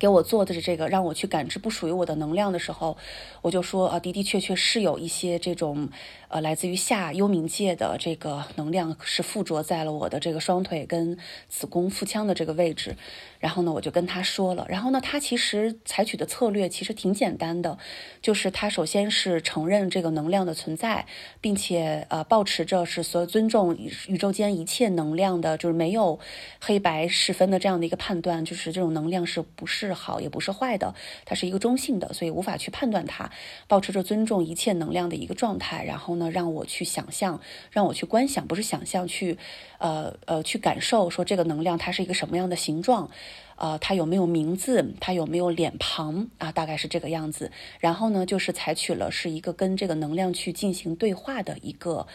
[0.00, 2.96] 给我做的是这个，让我去感知不属于我的能量的时候，
[3.42, 5.88] 我就说啊，的的确确是有一些这种。
[6.30, 11.18] 呃，来自于下幽冥界的这个能量是附着在了我的这个双腿跟
[11.48, 12.96] 子宫腹腔的这个位置，
[13.40, 17.76] 然后呢，我就跟他说了，然后呢，他其实采取的策略其实挺简单的，
[18.22, 21.04] 就是他首先是承认这个能量的存在，
[21.40, 26.20] 并且呃，保持着是所有尊重宇宙间一切能量的，就是没有
[26.60, 33.28] 黑白是分的这样的一个判断，就是这种能量是不是好也不是坏的，它是一个中性的，所以无法去判断它，
[33.66, 36.19] 保持着尊重一切能量的一个状态，然后。
[36.20, 37.40] 那让我去想象，
[37.70, 39.38] 让我去观想，不是想象，去，
[39.78, 43.10] 呃呃，去感受，说这个能量它是一个什么样的形状，
[43.56, 46.52] 呃，它有没有名字，它有没有脸庞啊？
[46.52, 47.50] 大概是这个样子。
[47.80, 52.06] 然后呢，就是采取了是一个跟这个能量去进行对话的一个，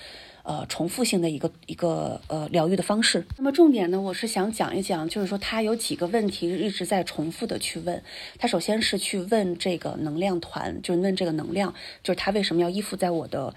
[0.44, 3.26] 呃，重复性的一个一个呃疗愈的方式。
[3.38, 8.04] 那么重点呢，我是想讲一讲，就是说他有几个问题一直在重复的去问。
[8.38, 13.56] 他首先是去问这个能量团，就是问这个能量，就是他为什么要依附在我的。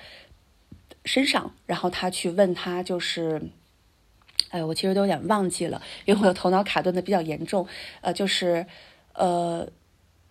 [1.08, 3.40] 身上，然后他去问他，就是，
[4.50, 7.66] 哎，我其实都有点忘记了，因为我的头脑卡顿的比较严重。
[8.02, 8.66] 呃，就是，
[9.14, 9.66] 呃，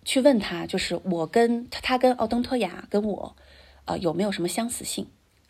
[0.05, 3.35] 去问他，就是我跟他，他跟奥登托雅跟我，
[3.85, 5.07] 呃，有没有什么相似性？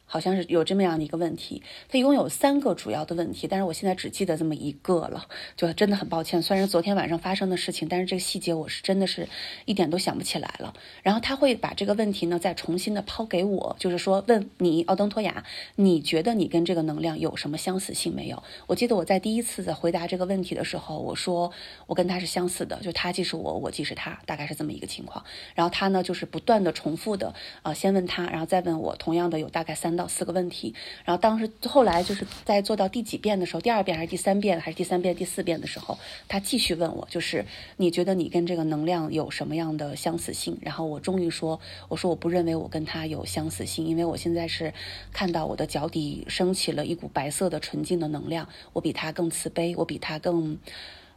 [0.10, 5.28] 好像是有这么样的一个问题，它一共有三个主要的问题，但是我现在只记得这么一个了，
[5.58, 6.42] 就真的很抱歉。
[6.42, 9.28] 虽然昨天晚上发生的事情，但是这个细节我是真的是
[9.66, 10.74] 一点都想不起来了。
[11.04, 15.44] 然后他会把这个问题呢再重新的抛给我，就是说问你奥登托雅，
[15.76, 18.42] 你觉得你跟这个能量有什么相似性没有？
[18.68, 21.52] 我记得我在第一次在回答这个问题的时候，我说
[21.86, 25.22] 我跟他是相似的，就他既是我，我既是他，大概是这么一个情况。
[25.54, 27.34] 然后他呢就是不断的重复的，
[27.64, 29.97] 呃，先问他，然后再问我，同样的有大概三。
[29.98, 30.74] 到四个问题，
[31.04, 37.44] 然后当时后来就是在做到第几遍的时候，第二遍还是第三遍，还是第三遍第四遍的时候，他继续问我，就是
[37.78, 40.58] 你觉得你跟这个能量有什么样的相似性？
[40.62, 44.72] 然后我终于说，我说我不认为我跟他有相似性，因为我现在是
[45.12, 50.58] 看到我的脚底升起了一股白色的纯净的能量，我比他更慈悲，我比他更。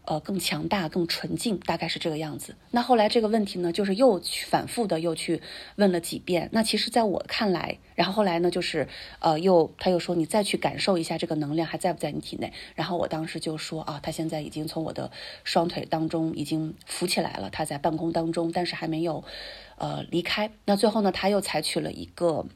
[0.04, 2.56] 呃，更强大、更纯净，大概是这个样子。
[2.70, 5.40] 那后来这个问题呢，就是又去反复的又去
[5.76, 6.48] 问了几遍。
[6.52, 8.88] 那其实在我看来，然后后来呢，就是
[9.20, 12.52] 呃，又他又说你再去感受一下这个能量还在不在你体内。
[12.74, 15.10] 然后我当时就说啊，他现在已经从我的
[15.44, 19.22] 双腿当中已经浮起来了，他在半空当中，但是还没有
[19.76, 20.50] 呃离开。
[20.64, 22.46] 那最后呢，他又采取了一个。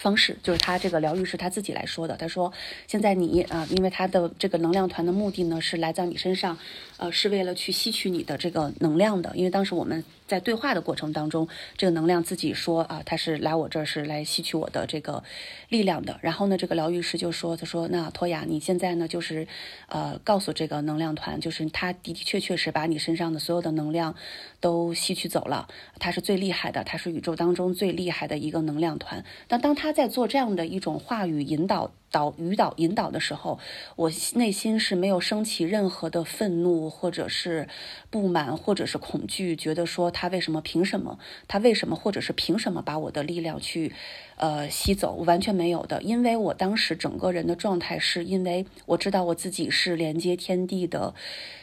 [0.00, 2.16] 方式就是他这个疗愈是他自己来说的。
[2.16, 2.50] 他说
[2.88, 6.56] ：“现在你啊，因为他的这个能量团的目的呢，是来在你身上，
[7.00, 9.32] 呃，是为了去吸取你的这个能量的。
[9.34, 15.24] 因为当时我们。”在对话的过程当中，这个能量自己说啊，他是来我这儿是来吸取我的这个
[15.70, 16.20] 力量的。
[16.22, 19.48] 然后呢，这个疗愈师就说：“他说那托雅，你现在呢就是，
[19.88, 24.14] 呃，告诉这个能量团，就是他的的确确是把你身上的所有的能量
[24.60, 25.66] 都吸取走了。
[25.98, 29.24] 他是最厉害的，他是宇宙当中最厉害的一个能量团。
[29.48, 31.90] 但当他在做这样的一种话语引导。
[32.10, 33.58] 导引导引导的时候，
[33.96, 37.68] 我内心是没有升起任何的愤怒，或者是
[38.10, 43.92] 不满，或者是恐惧，觉得说他为什么凭什么，他为什么，或者是凭什么把我的力量去，
[44.36, 51.14] 呃吸走，完全没有的，因为我当时整个人的状态是因为我知道我自己是连接天地的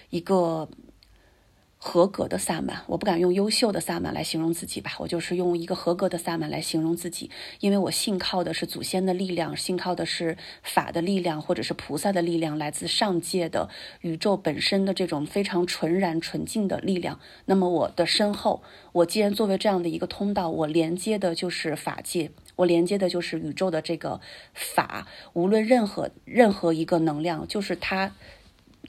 [0.09, 0.69] 一个。
[1.79, 13.69] 合格的萨满，我不敢用优秀的萨满来形容自己吧，我就是用一个合格的萨满来形容自己，因为我信靠的是祖先的力量，信靠的是法的力量，或者是菩萨的力量，来自上界的
[14.01, 17.19] 宇宙本身的这种非常纯然纯净的力量。
[17.45, 24.19] 那么我的身后，我既然作为这样的一个通道，我连接的就是法界，我连接的就是宇宙的这个
[24.53, 28.13] 法，无论任何任何一个能量，就是它。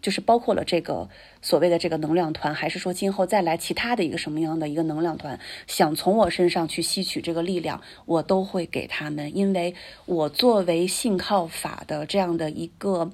[0.01, 1.09] 就是包括了这个
[1.43, 9.75] 所谓的这个能量团，还是说今后再来其他的一个什么样的一个能量团，想从我身上去吸取这个力量，我都会给他们，因为
[10.07, 13.11] 我作为信靠法的这样的一个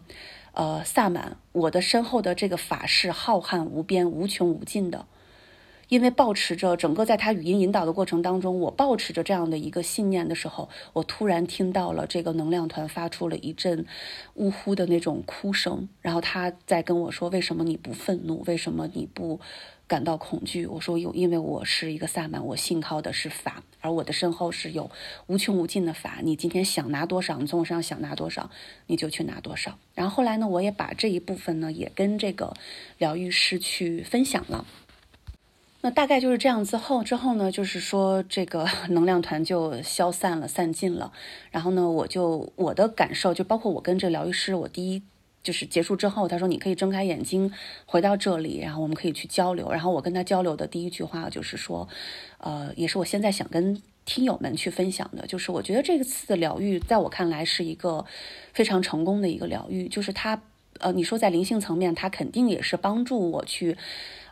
[0.52, 5.06] 呃萨满，我的身后的这个法是浩瀚无边、无穷无尽的。
[5.94, 13.86] 因为保持着整个在他语音引导的过程当中，我保持着这样的一个信念的时候，我突然听到了这个能量团发出了一阵
[14.34, 18.42] 呜呼的那种哭声，然后他在跟我说：“为什么你不愤怒？
[18.44, 19.38] 为什么你不
[19.86, 24.90] 感到恐惧？”我说：“有，因为我是一个萨满，我信靠的是法，而我的身后是有
[25.28, 26.18] 无穷无尽的法。
[26.24, 28.50] 你今天想拿多少，你从我身上想拿多少，
[28.88, 32.52] 你就去拿多少。”然后后来呢，我也把这一部分呢也跟这个
[32.98, 34.66] 疗愈师去分享了。
[35.84, 41.12] 那大概就是这样之后之后呢，就是说这个 能量团就消散了、散尽了。
[41.50, 45.02] 然后呢，我就我的感受，就包括我跟这疗愈师，我第一
[45.42, 47.52] 就是结束之后，他说你可以睁开眼睛
[47.84, 49.70] 回到这里，然后我们可以去交流。
[49.70, 51.86] 然后我跟他交流的第一句话就是说，
[52.38, 58.02] 呃，也是我现在想跟听友们去分享的，就是我觉得这个次的疗愈，在我看来是一个
[58.54, 60.40] 非常成功的一个疗愈，就是他，
[60.78, 63.76] 呃，你说在灵性层面，他肯定也是帮助我去。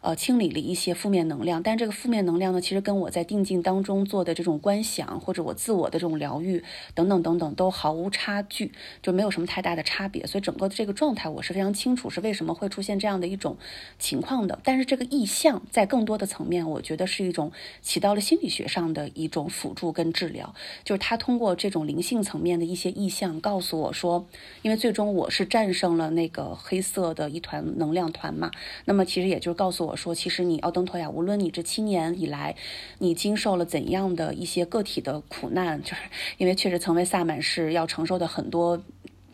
[0.02, 6.60] 呃，清理了一些负面能量，但这个负面能量呢，其实跟我在定境当中做的这种观想，或者我自我的这种疗愈
[6.92, 10.26] 等等等等，都毫无差距，就没有什么太大的差别。
[10.26, 13.56] 所以整个这个状态，我是非常清楚是为什么会出现这样的一种
[14.00, 14.58] 情况的。
[14.64, 24.26] 但是这个意象在更多的层面，我觉得是一种起到了心理学上的一种辅助跟治疗，就是他通过这种灵性层面的一些意象，告诉我说，
[24.62, 28.50] 因为最终我是战胜了那个黑色的一团能量团嘛，
[28.84, 29.91] 那么其实也就是告诉我。
[29.96, 32.54] 说，其实你奥登托亚，无论你这七年以来，
[32.98, 36.02] 你经受了怎样的一些个体的苦难，就是
[36.38, 38.82] 因为确实成为萨满是要承受的很多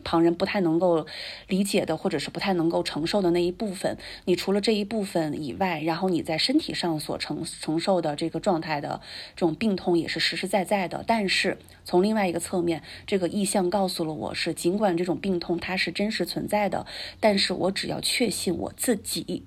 [0.01, 1.05] 旁人不太能够
[1.47, 3.97] 理解的，或者是不太能够承受的那一部分。
[4.25, 9.01] 你除了这一部分以外，然后你在身体上所承承受的这个状态的
[9.35, 11.03] 这种病痛也是实实在在的。
[11.05, 16.87] 但是从另外一个侧面，这个意向告诉了我是，尽管这种病痛它是真实存在的，
[17.19, 19.43] 但是我只要确信我自己。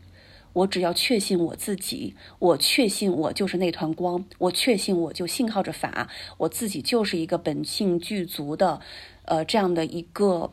[0.53, 8.81] 我只要确信我自己，我确信我就是那团光，我确信我就信靠着法，我自己就是一个本性具足的，
[9.25, 10.53] 呃，这样的一个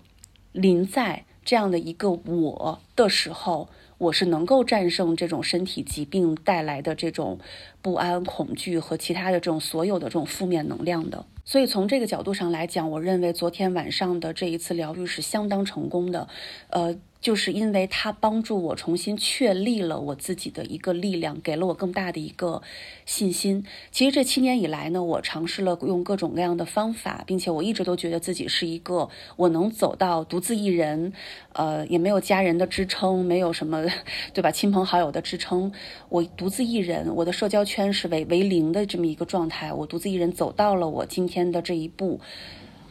[0.52, 7.38] 临在这样的一个我的时候，我是能够战胜这种身体疾病带来的这种
[7.82, 11.26] 不安、恐惧和其他的这种所有的这种负面能量的。
[11.44, 16.30] 所以从这个角度上来讲，我认为昨天晚上的这一次疗愈是相当成功的，
[16.70, 16.98] 呃。
[17.22, 22.62] 就是因为他帮助我重新确立了我自己的一个力量，给了我更大的一个
[23.06, 23.66] 信心。
[23.92, 31.12] 其实这七年以来呢，我尝试了用各种各样的方法，并且我一直都觉得自己是一个我能走到独自一人，
[31.52, 33.86] 呃，也没有家人的支撑，没有什么，
[34.34, 34.50] 对吧？
[34.50, 35.72] 亲朋好友的支撑，
[36.08, 39.74] 我独自一人，我的社交圈是为为零的这么一个状态。
[39.74, 42.22] 我独自一人走到了我今天的这一步，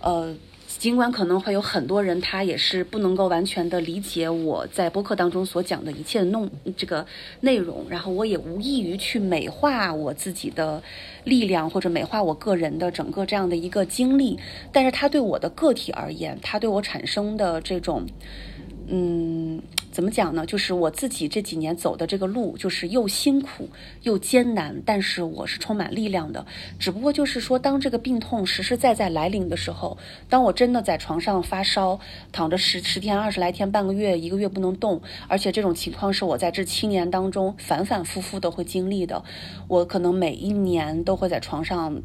[0.01, 0.37] 呃。
[0.77, 7.05] 尽管可能会有很多人，他也是不能够完全的理解我在播客当中所讲的一切弄这个
[7.41, 10.81] 内容，然后我也无异于去美化我自己的
[11.25, 14.39] 力量或者美化我个人的整个这样的一个经历，
[14.71, 18.07] 但是他对我的个体而言，他对我产生的这种，
[18.89, 19.63] 嗯。
[19.91, 20.47] 怎么讲呢？
[20.47, 23.69] 就是我自己这几年走的这个路，就是又辛苦
[24.03, 26.47] 又艰难，但是我是充满力量的。
[26.79, 31.99] 只不过就是说，当这个病痛实实在在来临的时候，当我真的在床上发烧，
[32.31, 39.25] 躺着十十天、二十来天、半个月、一个月不能动，而且这种情况是我在这七年当中反反复复的会经历的。
[39.67, 42.01] 我可能每一年都会在床上。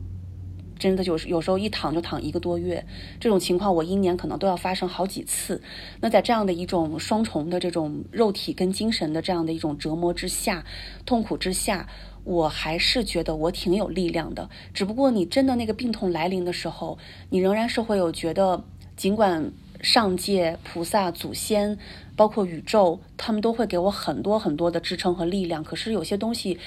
[0.83, 2.85] 真的就是有时候一躺就躺一个多月，
[3.17, 5.61] 这种情况我一年可能都要发生好几次。
[6.01, 10.65] 那在这样的一种双重的这种肉体跟精神的这样的一种折磨之下、
[11.05, 11.87] 痛苦之下，
[12.25, 14.49] 我还是觉得我挺有力量的。
[14.73, 16.97] 只不过你真的那个病痛来临的时候，
[17.29, 18.61] 你仍然是会有觉得，
[18.97, 21.77] 尽管上界、菩萨、祖先，
[22.17, 25.63] 包括宇宙，他们都会给我很多很多的支撑和力量。
[25.63, 26.59] 可是有些东西。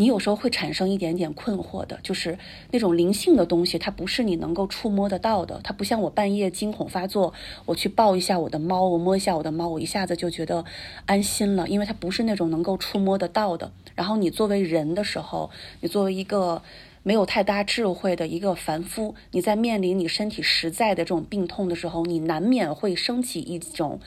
[0.00, 2.38] 你有时候会产生一点点困惑的，就是
[2.70, 5.60] 那种灵性的东西，它不是你能够触摸得到的。
[5.62, 7.34] 它不像我半夜惊恐发作，
[7.66, 10.64] 我去抱一下我的猫，我摸一下我的猫，我一下子就觉得
[11.04, 13.70] 安心了，因为它不是那种能够触摸得到的。
[13.94, 15.50] 然后你作为人的时候，
[15.82, 16.62] 你作为一个
[17.02, 24.00] 没有太大智慧的一个凡夫，你在面临你身体实在的这种病痛的时候，你难免会升起一种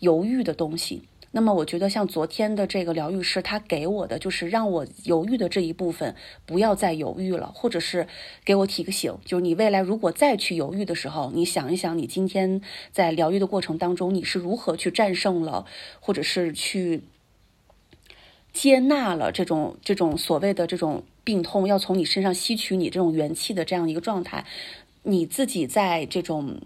[0.00, 1.02] 犹豫的东西。
[1.36, 6.14] 那么我觉得，像昨天的这个疗愈师，他给我的就是让我犹豫的这一部分
[6.46, 8.08] 不要再犹豫了，或者是
[8.42, 15.66] 给我提个醒，就是你未来如果再去犹豫的时候，你想一想，你今天在疗愈的过程当中，你是如何去战胜了，
[16.00, 17.02] 或者是去
[18.54, 24.46] 接纳了这种这种所谓的这种病痛，要从你身上吸取你这种元气的这样一个状态，
[25.02, 26.62] 你自己在这种，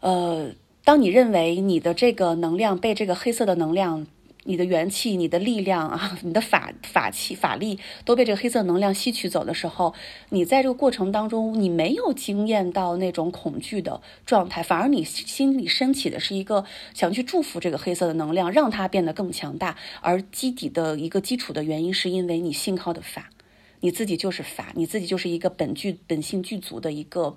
[0.00, 0.50] 呃。
[0.84, 4.04] 当你认为你的这个能量被这个黑色的能量、
[4.42, 9.94] 你的元气、你的力量啊、 你的法法气、法力都被这个黑色能量吸取走的时候，
[10.30, 19.76] 你在这个过程当中，你没有经验到那种恐惧的状态，反而你心里升起的是一个想去祝福这个黑色的能量，让它变得更强大。
[20.00, 23.30] 而基底的一个基础的原因，是因为你信靠的法，
[23.78, 27.36] 你自己就是法，你自己就是一个本具本性具足的一个。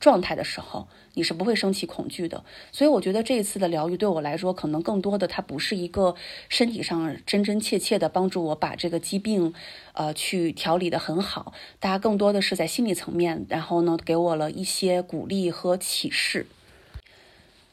[0.00, 2.44] 状态的时候，你是不会升起恐惧的。
[2.72, 6.14] 所以我觉得这一次的疗愈对我来说，可能更多的它不是一个
[6.48, 9.54] 身体上真真切切的帮助我把这个疾病，
[9.92, 11.54] 呃，去调理的很好。
[11.80, 16.46] 大家更多的是在心理层面，然后呢，给我了一些鼓励和启示。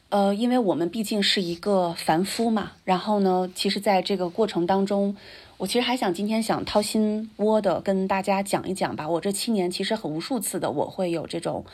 [0.10, 5.16] 呃，因为我们毕竟是一个凡夫嘛，然后呢，其实在这个过程当中，
[5.58, 9.08] 我其实还想今天想掏心窝的跟大家讲一讲吧。
[9.08, 11.66] 我这七年其实很无数次的，我会有这种。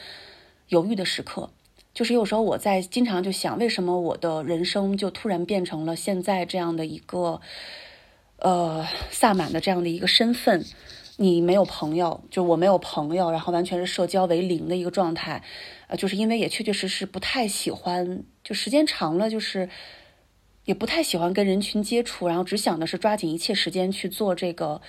[0.69, 1.49] 犹豫的时刻，
[1.93, 7.39] 就是有时候我在经常就想，为什么我的人生就突然变成了现在这样的一个，
[8.39, 10.65] 呃，萨满的这样的一个身份？
[11.17, 15.41] 你没有朋友，就我没有朋友，然后完全是社交为零的一个状态，
[15.87, 19.69] 呃，就是因为也确确实实不太喜欢，就时间长了，就是
[20.65, 24.81] 也不太喜欢跟人群接触，然后只想的是抓紧一切时间去做这个。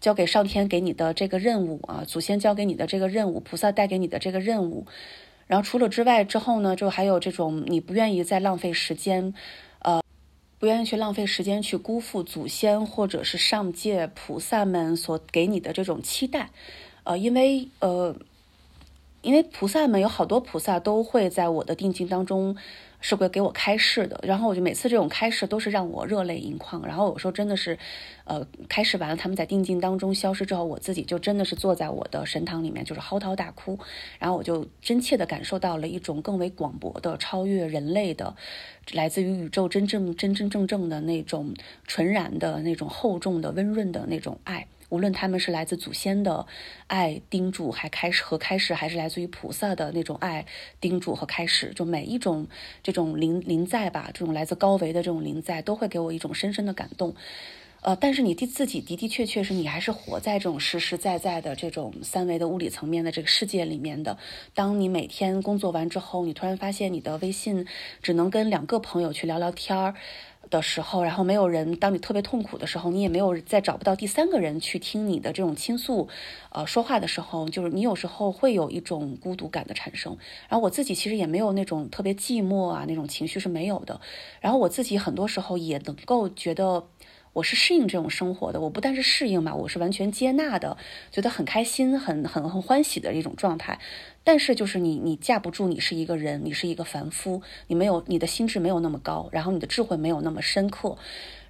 [0.00, 4.86] 交给上天给你的这个任务啊，祖先交给你的这个任务，菩萨带给你的这个任务，
[5.46, 9.34] 然后除了之外之后呢，就还有这种你不愿意再浪费时间，
[9.80, 10.02] 呃，
[10.58, 16.48] 不愿意去浪费时间去辜负祖先或者是上界菩萨们所给你的这种期待，
[17.04, 18.16] 呃，因为呃，
[19.20, 22.56] 因为菩萨们有好多菩萨都会在我的定境当中。
[23.00, 26.86] 是会给我开示的，然后我就每次这种开示都是让我热泪盈眶。
[26.86, 27.78] 然后有时候真的是，
[28.24, 33.78] 呃，开示完了，他们在定境当中消失之后，我自己就真的是坐在我的神堂里面，就是嚎啕大哭。
[34.18, 38.36] 然后我就真切的感受到了一种更为广博的、超越人类的，
[38.92, 41.54] 来自于宇宙真正真真正正的那种
[41.86, 44.66] 纯然的那种厚重的、温润的那种爱。
[44.90, 46.46] 无论他们是来自祖先的
[46.86, 50.44] 爱叮嘱，还开始和开始，还是来自于菩萨的那种爱
[50.80, 52.46] 叮嘱和开始，就每一种
[52.82, 57.14] 这种临临在吧，这种来自高维的这种临在，都会给我一种深深的感动。
[57.82, 64.18] 呃，但是你的自己的的确确是你还是活在这种实实在在的这种三维的物理层面的这个世界里面的。
[64.52, 67.66] 当你每天工作完之后，你突然发现你的微信
[68.02, 69.94] 只能跟两个朋友去聊聊天儿。
[70.50, 76.08] 的时候，然后没有人，当你特别痛苦的时候，你也没有再找不到第三个人去听你的这种倾诉，
[76.50, 80.18] 呃，说话的时候，就是你有时候会有一种孤独感的产生。
[80.48, 84.00] 然后我自己其实也没有那种特别寂寞啊那种情绪是没有的。
[84.40, 86.88] 然后我自己很多时候也能够觉得。
[87.32, 90.76] 我是适应这种生活的，我不但是适应嘛，我是完全接纳的，
[91.12, 93.78] 觉得很开心、很很很欢喜的一种状态。
[94.22, 100.98] 但是就是你，你架不住你是一个人，你是一个凡夫，你没有你的心智没有那么高，然后你的智慧没有那么深刻，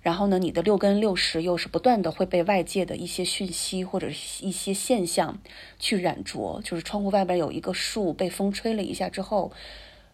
[0.03, 4.09] 然后呢，你的六根六识又是不断的会被外界的一些讯息或者
[4.41, 5.41] 一些现象
[5.79, 6.61] 去染着。
[6.65, 9.53] 就是窗户外边有一个树被风吹了一下之后，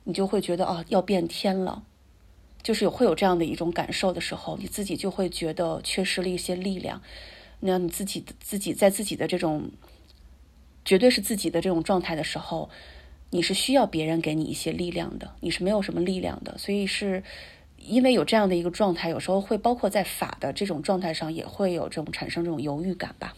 [0.05, 1.83] 你就会觉得啊，要变天了。
[2.63, 7.01] 就是有会有这样的一种感受的时候，你自己就会觉得缺失了一些力量。
[7.61, 9.71] 那你自己自己在自己的这种
[10.87, 12.71] 绝对是自己的这种状态的时候，
[13.29, 16.57] 你是需要别人给你一些力量的，你是没有什么力量的。
[16.57, 17.23] 所以是
[17.77, 23.35] 因为有这样的一个状态，有时候会包括在法的这种状态上，也会有这种产生这种犹豫感吧。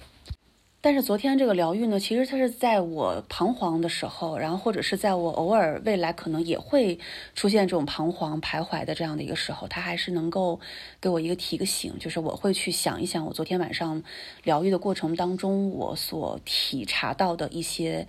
[0.81, 7.01] 但是昨天这个疗愈呢，其实它是在我彷徨的时候，然后或者是在我偶尔未来可能也会
[7.35, 10.61] 出现这种彷徨徘徊的这样的一个时候，它还是能够
[11.01, 14.01] 给我一个提个醒，就是我会去想一想我昨天晚上
[14.45, 18.07] 疗愈的过程当中我所体察到的一些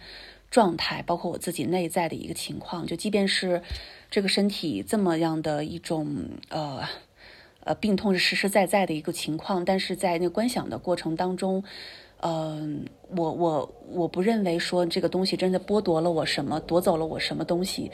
[0.52, 2.86] 状态，包括我自己内在的一个情况。
[2.86, 3.64] 就即便是
[4.12, 6.08] 这个身体这么样的一种
[6.50, 6.88] 呃
[7.64, 11.64] 呃病痛是实实在在的一个情况，但是在那观想的过程当中。
[12.22, 17.90] 嗯，我我我不认为说这个东西真的剥夺了我什么，夺走了我什么东西，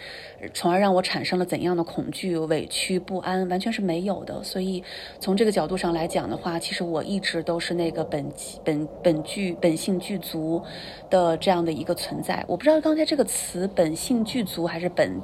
[0.51, 4.43] 从而让我产生了怎样的恐惧、委屈、不安，完全是没有的。
[4.43, 4.84] 所以
[5.19, 8.26] 从这个角度上来讲的话，其实我一直都是那个本
[8.63, 10.59] 本本具本性具足
[11.07, 12.43] 的这样的一个存在。
[12.47, 15.21] 我不知道刚才这个词“本性具足”还是“本”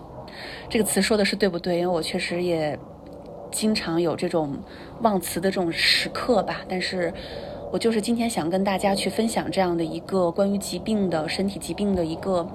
[0.69, 1.79] 这个词说的是对不对？
[1.79, 2.77] 因为我确实也
[3.51, 4.59] 经常有这种
[5.01, 7.11] 忘词的这种时刻吧，但是。
[7.71, 12.45] 我就是今天想跟大家去分享这样的一个关于疾病的身体疾病的一个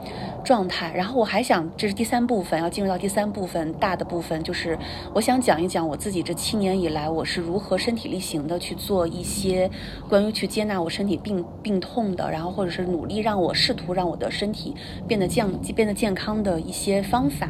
[0.44, 4.78] 状态，然后我还想，这是第三部分，要进入到第三部分大的部分，就是
[5.14, 9.70] 我想讲一讲我自己这七年以来我是如何身体力行的去做一些
[10.06, 14.74] 关于去接纳我身体病病痛的，然后或者是努力让我试图让我的身体
[15.08, 17.48] 变得健变得健康的一些方法。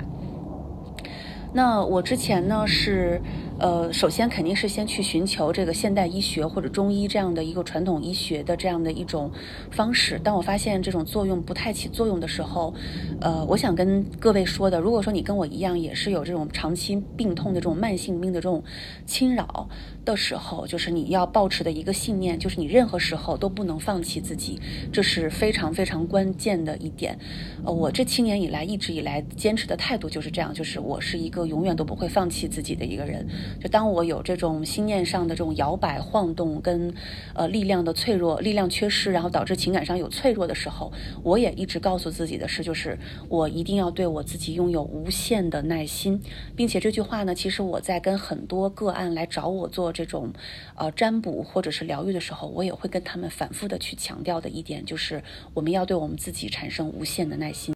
[1.52, 3.20] 那我之前呢是。
[3.58, 9.30] 呃，首先肯定是先去寻求这个现代医学或者中医这样的一个传统医学的这样的一种
[9.70, 10.18] 方式。
[10.22, 12.74] 当我发现这种作用不太起作用的时候，
[13.20, 18.62] 呃，我想跟各位说的，如果说你跟我一样也是有这种长期病痛的这种慢性病的这种
[19.06, 19.68] 侵扰
[20.04, 24.60] 的时候，就是你要保持的一个信念，就是你任何时候都不能放弃自己，
[24.92, 27.18] 这是非常非常关键的一点。
[27.64, 33.26] 呃，我这七年以来一直以来坚持的态度就是这样，就是我是一个永远都不会放弃自己的一个人。
[33.60, 36.92] 就当我有这种心念上的这种摇摆晃动，跟
[37.34, 40.92] 呃力量的脆弱、力量缺失，然后导致情感上有脆弱的时候，
[41.22, 46.20] 我也一直告诉自己的是，就是我一定要对我自己拥有无限的耐心，
[46.56, 50.32] 并且这句话呢，其实我在跟很多个案来找我做这种
[50.74, 55.22] 呃占卜或者是疗愈的时候，我也会跟他们反复的去强调的一点，就是
[55.54, 57.75] 我们要对我们自己产生无限的耐心。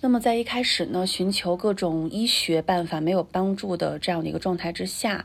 [0.00, 5.24] 那么在一开始呢，寻求各种医学办法没有帮助的这样的一个状态之下，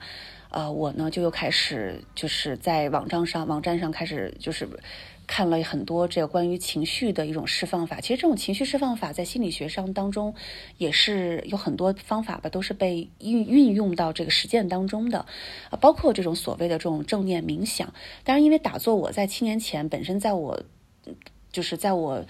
[0.50, 4.68] 呃，我呢就又开始就是在网站上网站上开始就是
[5.28, 8.02] 看了很多这个关于情绪的一种释放法。
[8.02, 10.34] 其实这种情绪释放法在心理学上当中
[10.80, 15.20] 也是有很多方法吧，都是被运运用到这个实践当中的，
[15.70, 17.94] 啊，包括这种所谓的这种正念冥想。
[18.24, 20.64] 当然，因为打坐，我在七年前本身在我
[21.52, 22.26] 就是在我。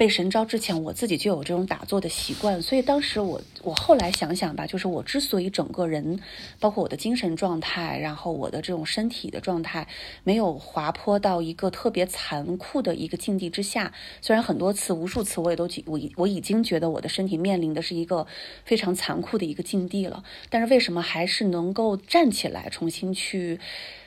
[0.00, 6.18] 被神招之前，我自己就有这种打坐的习惯，所以当时我我后来想想吧，就是我之所以整个人，
[6.58, 9.86] 包括我的精神状态，然后我的这种身体的状态，
[10.24, 13.92] 没有滑坡到一个特别残酷的一个境地之下。
[14.22, 18.26] 虽然很多次、无数次，我也都我我已经觉得我的身体面临的是一个
[18.64, 23.60] 非常残酷的一个境地了，但是为什么还是能够站起来，重新去，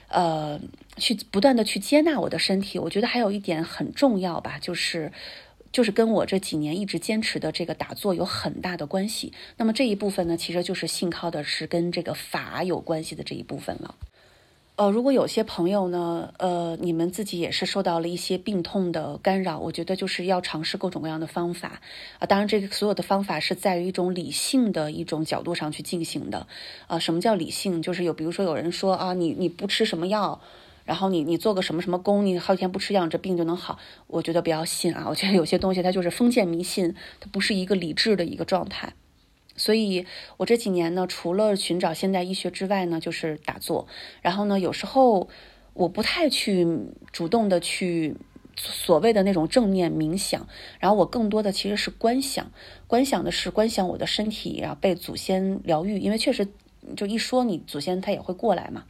[0.07, 0.59] 呃，
[0.97, 2.79] 去不断的去接纳我的身体？
[2.79, 5.11] 我觉得还有一点很重要吧，就是。
[5.73, 9.33] 就是跟我这几年一直坚持的这个打坐有很大的关系。
[9.57, 13.95] 那么这一部分呢，其实就是信靠的是跟这个法有关系的这一部分了。
[14.75, 21.79] 呃，如果有些朋友呢，呃，你们自己也是受到了一些病痛的干扰，我觉得就是要尝试各种各样的方法
[22.17, 22.25] 啊。
[22.25, 26.47] 当然，这个所有的方法是在于一种理性的一种角度上去进行的。
[26.87, 27.83] 啊，什么叫理性？
[27.83, 30.41] 就是有，比如说有人说啊，你你不吃什么药。
[30.85, 33.79] 然后你你做个什么什么功，你好几天不吃药，这病就能好？
[34.07, 35.05] 我觉得不要信啊！
[35.09, 38.93] 我觉得有些东西它就是封建迷信，它不是一个理智的一个状态。
[39.55, 40.05] 所以
[40.37, 43.87] 我这几年呢，除了寻找现代医学之外呢，就是打坐。
[44.21, 45.29] 然后呢，有时候
[45.73, 46.67] 我不太去
[47.11, 48.15] 主动的去
[48.57, 50.47] 所谓的那种正念冥想，
[50.79, 52.51] 然后我更多的其实是观想，
[52.87, 56.47] 观想的是观想我的身体，然后被祖先疗愈，因为确实。
[56.97, 58.83] 就一说你祖先他也会过来嘛，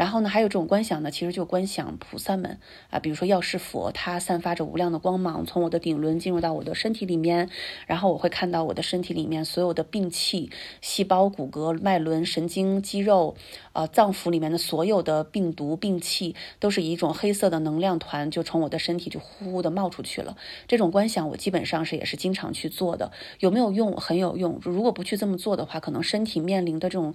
[0.00, 7.50] 然后呢，还有这种观想呢，其实就观想菩萨们啊，比如说药师佛，他散发着无量的光芒，从我的顶轮进入到我的身体里面，
[7.86, 13.36] 然后我会看到我的身体里面所有的病气、细胞、骨骼、脉轮、神经、肌肉，
[13.74, 20.34] 呃，脏腑里面的所有的病毒、病气，都是一种黑色的能量团，就从我的身体就呼呼的冒出去了。
[20.66, 23.92] 这种观想我基本上是也是经常去做的，有没有用？
[23.98, 24.58] 很有用。
[24.62, 27.14] 如果不去这么做的话，可能身体面临的这种。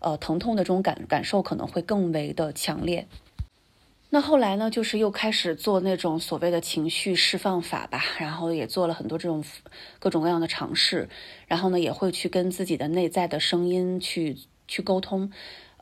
[0.00, 3.06] 呃，疼痛的这种感感受可能会更为的强烈。
[4.10, 9.44] 那后来呢，就是又开始做那种所谓的情绪释放法吧，然后也做了很多这种
[9.98, 11.08] 各种各样的尝试，
[11.48, 14.38] 然后呢，也会去跟自己的内在的声音去
[14.68, 15.32] 去沟通。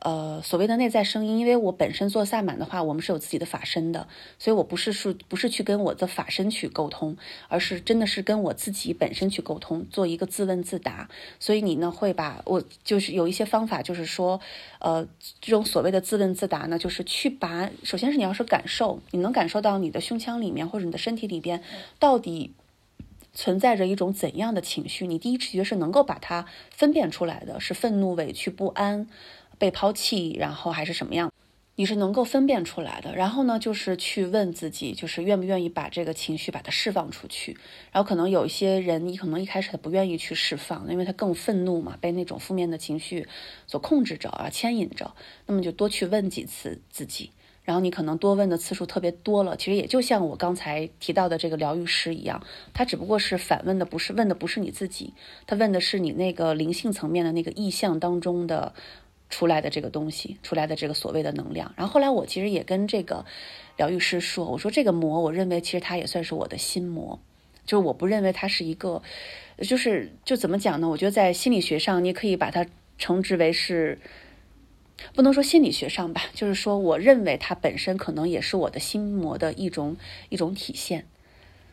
[0.05, 11.09] 呃，所谓的内在声音，因为我本身做萨满的话，我们是有自己的法身的，所以我不是是不是去跟我的法身去沟通，而是真的是跟我自己本身去沟通，做一个自问自答。
[11.39, 14.39] 所以你呢会把我就是有一些方法，就是说，
[14.77, 15.07] 呃，
[15.41, 21.63] 这种所谓的自问自答呢，就是去把首先是你要是感受，你能感受到你的胸腔里面或者你的身体里边
[21.97, 22.53] 到底。
[23.37, 25.05] 存在着一种怎样的情绪？
[25.05, 29.09] 你第一直觉是能够把它分辨出来的，是愤怒、委屈、不安、
[29.57, 31.31] 被抛弃，然后还是什么样？
[31.77, 33.13] 你是能够分辨出来的。
[33.15, 37.57] 然后呢，就是去问自己，就是愿不愿意把这个情绪把它释放出去。
[37.91, 43.27] 然后可能有一些人，你可能一开始他不愿意去释放，因为他更愤怒嘛，被那种负面的情绪
[43.67, 45.13] 所控制着啊，牵引着。
[45.47, 47.31] 那么就多去问几次自己。
[47.65, 52.41] 然后你可能多问的次数特别多了，其实也就像我刚才提到的这个疗愈师一样，
[52.73, 55.15] 他只不过是反问的，不是问的不是你自己，
[55.47, 58.75] 他问的是你那个灵性层面的那个意象当中的
[59.29, 61.73] 出来的这个东西，出来的这个所谓的能量。
[61.77, 63.25] 然后后来我其实也跟这个
[63.77, 67.19] 疗愈师说，我说这个魔，我认为其实它也算是我的心魔，
[67.65, 69.01] 就是我不认为它是一个，
[69.59, 70.89] 就是就怎么讲呢？
[70.89, 72.65] 我觉得在心理学上，你可以把它
[72.97, 73.99] 称之为是。
[75.13, 79.97] 不能说心理学上吧，就是说，我认为它本身可能也是我的心魔的一种
[80.29, 81.05] 一种体现，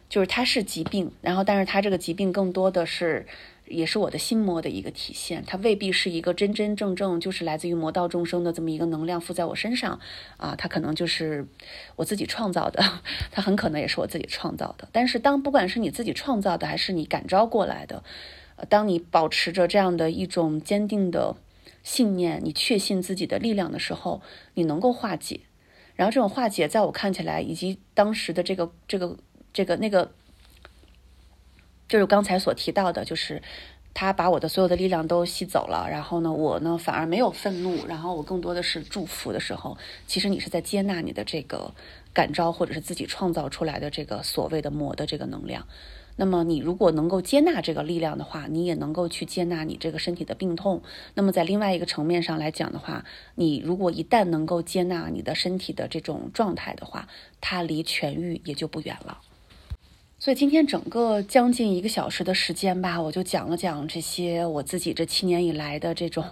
[0.09, 3.25] 就是它是疾病，然后但是它这个疾病更多的是
[3.73, 9.99] 也是我的心魔的一个体现，它未必是一个真真正正就是来自于魔道众生的这么一个能量附在我身上
[10.37, 11.47] 啊，它可能就是
[11.97, 12.83] 我自己创造的，
[13.33, 14.87] 它很可能也是我自己创造的。
[14.93, 18.05] 但是当不管是你自己创造的还是你感召过来的，
[18.69, 21.35] 当你保持着这样的一种坚定的。
[21.85, 24.23] 信念，你确信自己的力量的时候，
[24.55, 25.41] 你能够化解。
[25.97, 29.17] 然后这种化解，在我看起来，以及当时的这个、这个、
[29.53, 30.13] 这个、那个，
[31.93, 33.43] 就是刚才所提到的，就是
[33.93, 35.87] 他把我的所有的力量都吸走了。
[35.91, 39.77] 然后呢，我呢反而没有愤怒，然后我更多的是祝福的时候，
[40.07, 41.75] 其实你是在接纳你的这个
[42.15, 45.67] 感召，或者是自己创造出来的这个所谓的魔的这个能量。
[46.17, 50.81] 那么你如果能够接纳这个力量的话，你也能够去接纳你这个身体的病痛。
[51.13, 57.07] 那么在另外一个层面上来讲的话，你如果一旦能够接纳你的身体的这种状态的话，
[57.43, 59.19] 它离痊愈也就不远了。
[60.23, 66.25] 所以今天整个将近一个小时的时间吧，我就讲了讲这些我自己这七年以来的这种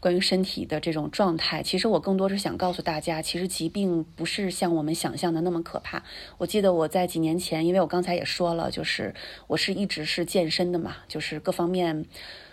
[0.00, 1.62] 关于身体的这种状态。
[1.62, 6.02] 其实我更多是想告诉大家，其实疾病不是像我们想象的那么可怕。
[6.38, 9.14] 我记得我在几年前，因为我刚才也说了，就是
[9.48, 12.06] 我是一直是健身的嘛，就是各方面，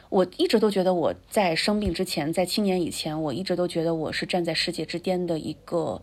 [0.10, 6.02] 我一直都觉得我在生病之前，在七年以前，我一直都觉得我是站在世界之巅的一个。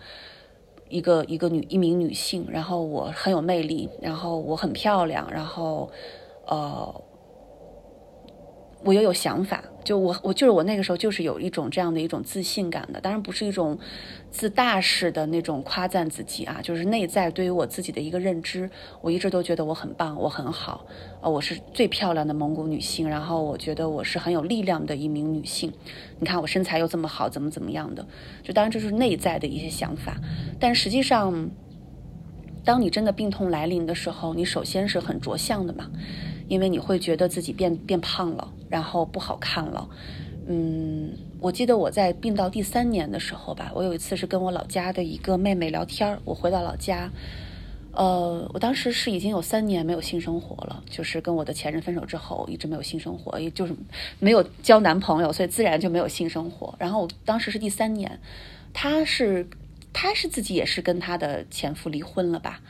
[0.91, 5.91] 一个一个女一名女性，然后我很有魅力，然后我很漂亮，然后，
[6.47, 7.03] 呃。
[8.82, 13.78] 我又有想法，就我我就是我那个时候就是有一种这样的一种自信感的，当然不是一种
[14.31, 18.70] 自大式的那种夸赞自己啊，就是内在对于我自己的一个认知，
[19.01, 20.85] 我一直都觉得我很棒，我很好，
[21.20, 25.72] 呃，我是最漂亮的蒙古女性，然后我觉得我是很有力量的一名女性，
[26.18, 28.07] 你看我身材又这么好，怎么怎么样的，
[28.43, 30.16] 就当然这是内在的一些想法，
[30.59, 31.51] 但实际上，
[32.64, 35.91] 当你真的病痛来临的时候，你首先是很着相的嘛。
[36.51, 39.88] 因为你会觉得自己变变胖了，然后不好看了。
[40.48, 47.09] 嗯，我记得我在病到第三年的时候吧，我有一次是跟我老家的一个妹妹聊天我回到老家，
[47.92, 53.72] 呃，我当时是已经有三年没有性生活了，就是跟我的前任分手之后一直没有性生活，也就是
[54.18, 56.74] 没有交男朋友，所以自然就没有性生活。
[56.80, 58.18] 然后我当时是第三年，
[58.72, 59.48] 她是
[59.92, 62.61] 她是自己也是跟她的前夫离婚了吧。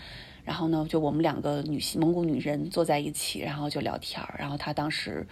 [0.50, 4.34] 然后呢，就我们两个女性蒙古女人坐在一起，然后就聊天儿。
[4.36, 5.24] 然后她当时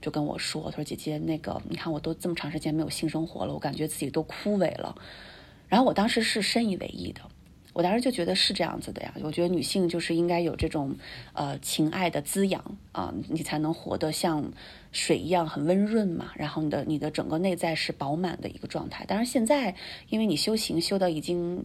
[0.00, 4.96] 就跟我说：“她说姐姐，那个你看我都这么长时间没有性生活了，我感觉自己都枯萎了。”
[5.68, 7.20] 然后我当时是深以为意的，
[7.74, 9.14] 我当时就觉得是这样子的呀。
[9.22, 10.96] 我觉得女性就是应该有这种
[11.34, 14.50] 呃情爱的滋养啊，你才能活得像
[14.92, 16.32] 水一样很温润嘛。
[16.36, 19.04] 然后你的你的整个内在是饱满的一个状态。
[19.04, 19.74] 当然现在
[20.08, 21.62] 因为你修行修到已经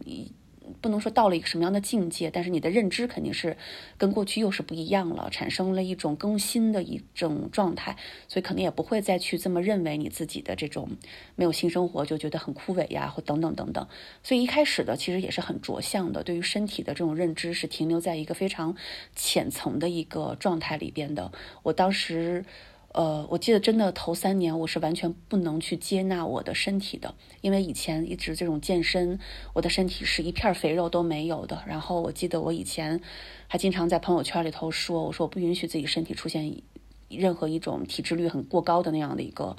[0.80, 3.56] 不能说到了一个什么样的境界，但是你的认知肯定是
[3.98, 7.96] 跟过去又是不一样了，产生了一种更新的一种状态，
[8.28, 10.88] 所以肯定也不会再去这么认为你自己的这种
[11.36, 13.86] 没有性生活就觉得很枯萎呀，或等等等等。
[14.22, 18.76] 所以一开始的其实也是很着相的，对于身体的这种认知是停留在一个非常
[19.14, 21.32] 浅层的一个状态里边的。
[21.62, 22.44] 我当时。
[22.92, 29.20] 呃，我记得真的头三年我是完全不能去接纳我的身体的，因为以前一直这种健身，
[29.52, 31.62] 我的身体是一片肥肉都没有的。
[31.68, 33.00] 然后我记得我以前
[33.46, 36.60] 还经常在朋友圈里头说，我说我不允许自己身体出现
[37.08, 39.56] 任何一种体脂率很过高的那样的一个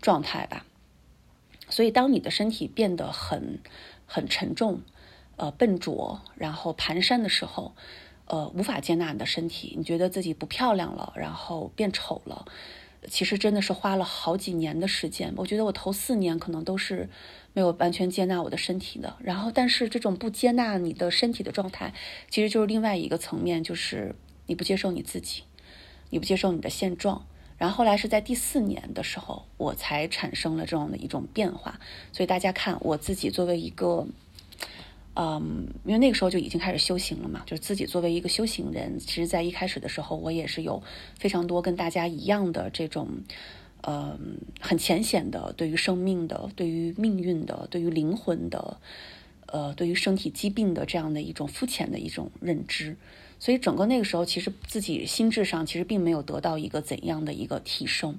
[0.00, 0.66] 状态吧。
[1.68, 3.60] 所以当你的身体变得很
[4.04, 4.80] 很沉重，
[5.36, 7.74] 呃，笨拙，然后蹒跚的时候，
[8.26, 12.46] 呃，无法接纳你的身体，你觉得自己不漂亮了，然后变丑了。
[13.06, 17.06] 其实真的是花了好几年的时间，我觉得我头四年可能都是
[17.52, 19.14] 没有完全接纳我的身体的。
[19.20, 21.92] 然后，但是这种不接纳你的身体的状态，
[22.30, 24.14] 其实就是另外一个层面，就是
[24.46, 25.42] 你不接受你自己，
[26.08, 27.26] 你不接受你的现状。
[27.58, 31.78] 然后后来是在第四年的时候，我才产生了这样的一种变化。
[32.10, 34.06] 所以大家看，我自己作为一个。
[35.16, 40.82] 嗯，因为那个时候就已经开始修行了嘛，就是自己作为一个修行人，其实，在一开始的时候，我也是有
[41.16, 43.08] 非常多跟大家一样的这种，
[43.82, 44.18] 呃，
[44.60, 48.78] 很浅显的对于生命的、对于命运的、对于灵魂的，
[49.46, 52.96] 呃，对于身体疾病的这样的一种肤浅的一种认知，
[53.38, 58.18] 所以整个那个时候，其实自己心智上其实并没有得到一个怎样的一个提升。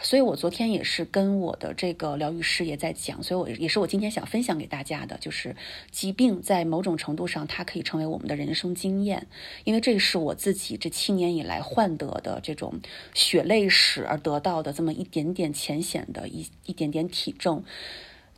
[0.00, 5.54] 所以我昨天也是跟我的这个疗愈师也在讲，所以我也是我今天想分享给大家的，就是
[5.90, 9.26] 疾病在某种程度上它可以成为我们的人生经验，
[9.62, 12.80] 因为这是我自己这七年以来换得的这种
[13.14, 17.62] 血泪史而得到的这么一点点浅显的一一点点体证。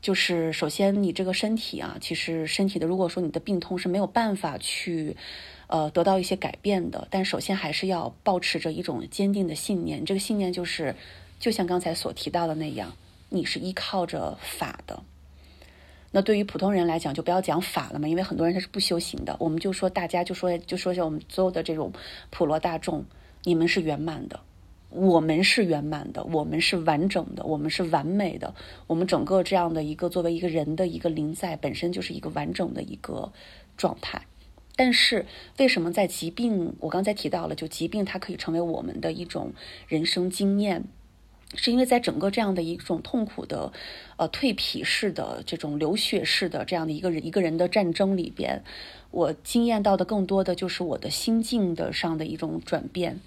[0.02, 5.16] 就是首先你这个身体啊，其实身体的如果说你的病痛是没有办法去
[5.66, 10.94] 呃得到一些改变的，但首先还是要保持着一种坚定的信念，这个信念就是。
[11.38, 12.92] 就像刚才所提到的那样，
[13.28, 15.02] 你是依靠着法的。
[16.12, 19.36] 那对于普通人来讲，就不要讲法了嘛，因为很多人他是不修行的。
[19.38, 21.92] 我们就说大家就说就说像我们所有的这种
[22.30, 23.04] 普罗大众，
[23.44, 24.40] 你们是圆满的，
[24.88, 28.54] 我们是圆满的，我们是完整的，我们是完美的。
[28.86, 33.30] 我们整个这样的一个作为一个人的一个灵在，本身就是一个完整的一个
[33.76, 34.22] 状态。
[34.74, 35.26] 但是
[35.58, 39.52] 为什么在疾病，我刚才提到了，就疾病它可以成为我们的一种
[39.86, 40.84] 人生经验。
[41.54, 43.72] 是因为在整个这样的一种痛苦的，
[44.16, 48.62] 呃，蜕皮式的这种流血式的这样的一个人一个人的战争里边，
[49.10, 53.20] 我惊艳到的更多的就是我的心境的上的一种转变。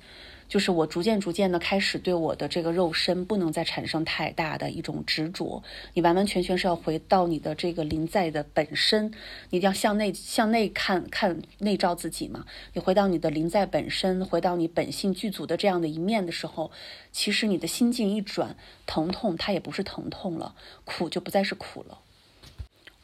[0.50, 9.14] 就是我逐渐逐渐的开始对我的这个肉身不能再产生太大的一种执着，你完完全全是要回到你的这个灵在的本身，
[9.52, 12.46] 你要向内向内看看内照自己嘛。
[12.74, 16.72] 你回到你的灵在本身，回到你本性具足的这样的一面的时候，
[17.12, 18.56] 其实你的心境一转，
[18.88, 22.00] 疼痛它也不是疼痛了，苦就不再是苦了。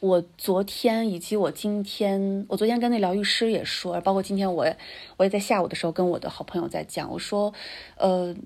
[0.00, 4.66] 我昨天以及我今天，我昨天跟那疗愈师也说，包括今天我，
[5.16, 7.54] 我也在下午的时候跟我的好朋友在讲，我说，
[7.96, 8.36] 呃，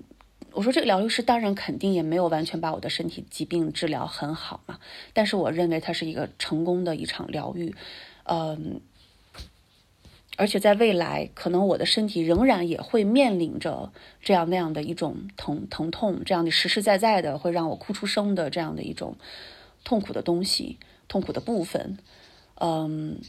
[0.53, 4.79] 我说这个疗愈师当然肯定也没有完全把我的身体疾病治疗很好嘛，
[5.11, 7.75] 但是我认为它是一个成功的一场疗愈，
[8.23, 8.79] 嗯，
[10.37, 13.91] 而且在未来可能我的身体仍然也会面临着
[14.21, 19.17] 这样那样的一种疼疼痛，这样的实实在在的会让我哭出声的这样的一种
[19.83, 20.79] 痛苦的东西。
[21.11, 21.97] 痛苦的部分，
[22.55, 23.19] 嗯，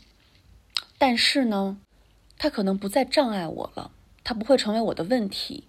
[0.99, 1.79] 但是呢，
[2.39, 3.91] 它可能不再障碍我了，
[4.23, 5.65] 它不会成为我的问题。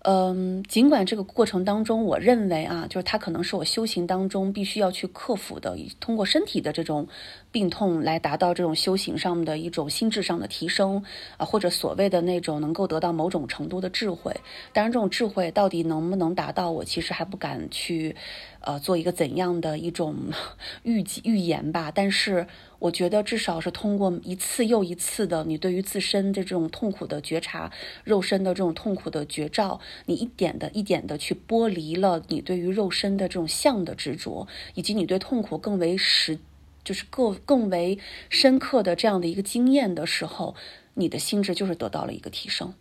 [0.00, 7.08] 嗯，尽管这个过程当中，我认为啊，就是它可能是我修行当中必须要去克服的，通过身体的这种
[7.56, 11.02] 病痛来达到这种修行上的一种心智上的提升
[11.38, 14.30] 啊，或者所谓的那种能够得到某种程度的智慧。
[14.74, 18.14] 当然，这种智慧到底能不能达到，我其实还不敢去。
[18.60, 20.16] 呃，做一个怎样的一种
[20.82, 21.92] 预预言吧？
[21.94, 22.48] 但是
[22.80, 27.70] 我觉得，至少是通过一次又一次的你对于自身的这种痛苦的觉察，
[28.02, 36.40] 肉身的这种痛苦的觉照，你一点的一点的去剥离了你对于肉身的这种相的执着，以及你对痛苦更为实，
[36.86, 37.98] 就是更更为
[38.30, 40.54] 深刻的这样的一个经验的时候，
[40.94, 42.72] 你的心智就是得到了一个提升。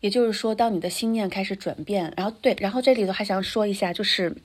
[0.00, 4.36] 也就是说，当你的心念开始转变，然后对，然后这里头还想说一下，就是。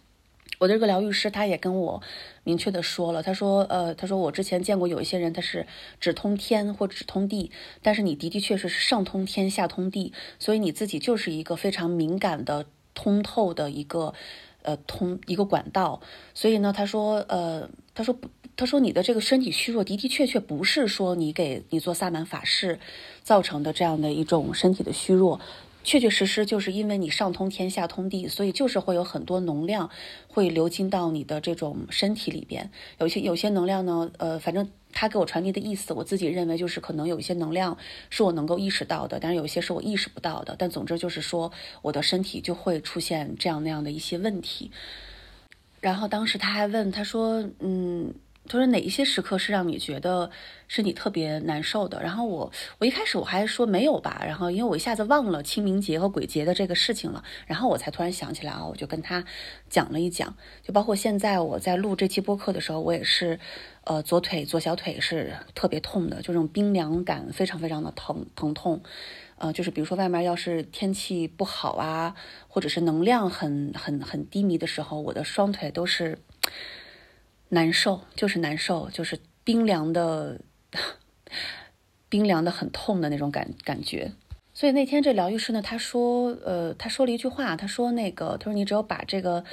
[0.59, 2.01] 我的这个疗愈师，他也跟我
[2.43, 5.65] 明确的说了，他说，呃，他说我之前见过有一些人，他是
[5.99, 14.13] 只通天或者只通地，但是你的的确确是上通天下通地，所以你自己就是一个非常敏感的通透的一个，
[14.63, 16.01] 呃，通一个管道。
[16.33, 18.15] 所以呢，他说，呃，他说，
[18.55, 22.79] 他说你的这个身体虚弱的的确确不是说你给你做萨满法事
[23.23, 25.39] 造成的这样的一种身体的虚弱。
[25.85, 29.89] 确确实实就是因为你上通天下通地，所以就是会有很多能量
[30.29, 32.71] 会流经到你的这种身体里边。
[32.99, 37.77] 有些有些能量呢，呃，反正他给我传递的意思，我自己认为就是可能有一些能量
[38.09, 40.55] 是我能够意识到的，但是有一些是我意识不到的。
[40.57, 44.71] 但总之就是说，我的身体就会出现这样那样的一些问题。
[45.81, 48.13] 然后当时他还问他说：“嗯，
[48.45, 50.29] 他说哪一些时刻是让你觉得
[50.67, 52.01] 身体特别难受的？
[52.03, 59.23] 然后我我一开始我还说没有吧，然后因为我一下子忘了清明节和鬼节的这个事情了，然后我才突然想起来啊，我就跟他
[59.69, 63.39] 讲了一讲，就包括现在我在录这期播客的时候，我也是，
[63.85, 68.83] 呃，左腿左小腿是特别痛的，就这种冰凉感非常非常的疼疼痛，
[69.37, 72.13] 呃，就是比如说外面要是天气不好啊，
[72.49, 76.17] 或者是能量很很很低迷的时候，我的双腿都是。
[77.53, 80.39] 难受 就是难受，就是冰凉的，
[82.09, 84.11] 冰凉的很痛的那种感感觉。
[84.53, 89.43] 所以那天这疗愈师呢，他说，呃，他说了一句话，他说那个，他说你只有把这个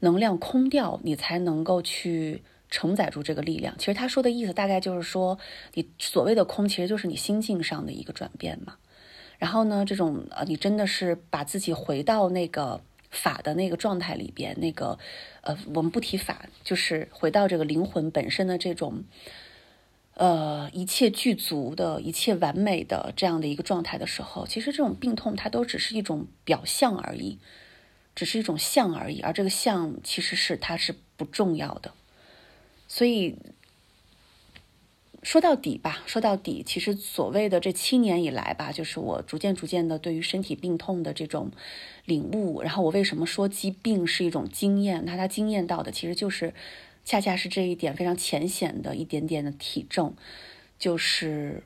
[0.00, 3.74] 能量空掉，你才能够去承载住这个力量。
[3.78, 5.38] 其实他说的意思大概就是说，
[5.74, 8.76] 你所谓的空，其实就是你心境上的一个转变嘛。
[9.38, 12.80] 然后呢，这种呃，你真的是把自己回到那个。
[13.10, 14.98] 法的那个状态里边，那个，
[15.42, 19.04] 呃，我们不提法，就是回到这个灵魂本身的这种，
[20.14, 27.38] 呃，一切具足的一切完美的这样的一个状态的时候，其实这种病痛它都只是一种表象而已，
[28.14, 31.92] 只是一种相而已，而这个相其实是它是不重要的，
[32.88, 33.36] 所以。
[35.22, 41.50] 说到底吧，说到底，其实所谓的这七年以来吧，就是我逐渐逐渐的对于身体病痛的这种
[42.04, 42.62] 领悟。
[42.62, 45.04] 然后我为什么说疾病是一种经验？
[45.04, 46.54] 那他经验到的其实就是
[47.04, 50.14] 恰恰是这一点非常浅显的一点点的体证，
[50.78, 51.62] 就是。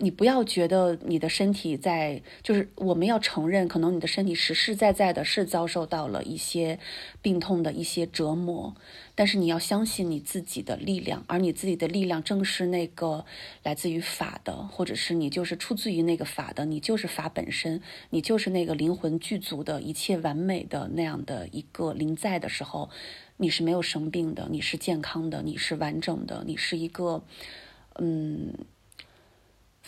[0.00, 6.78] 你不要觉得你的身体在，就是我们要承认，可能你的身体实实在在的是遭受到了一些
[7.20, 8.76] 病痛的一些折磨，
[9.16, 13.24] 但是你要相信你自己的力量，而你自己的力量正是那个
[13.64, 22.88] 来自于法的，或者是你就是出自于那个法的，你就是法本身，你就是那个灵魂具足的一切完美的那样的一个灵在的时候，
[23.38, 27.24] 你是没有生病的，你是健康的，你是完整的，你是一个，
[27.96, 28.54] 嗯。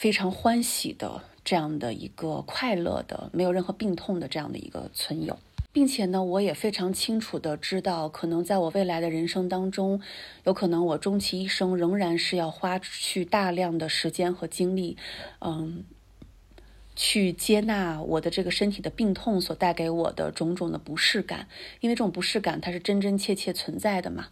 [0.01, 5.39] 非常欢喜的这样的一个快乐的，没有任何病痛的这样的一个存有，
[5.73, 10.01] 并且呢，我也非常清楚的知道，可能在我未来的人生当中，
[10.45, 14.97] 有可能我终其一生仍然是要花去大量的时间和精力，
[15.41, 15.85] 嗯。
[16.97, 21.49] 去接纳我的这个身体的病痛所带给我的种种的不适感，
[21.81, 24.27] 因为这种不适感它是真真切切存在的嘛。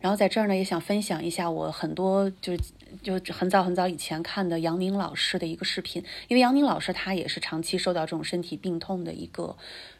[0.00, 2.62] 然后在这儿呢，也想分享一下我很多就是
[3.02, 9.56] 就很早很早以前看的杨宁老师的一个视频，因为杨宁老师他也是长期受到这种身体病痛的一个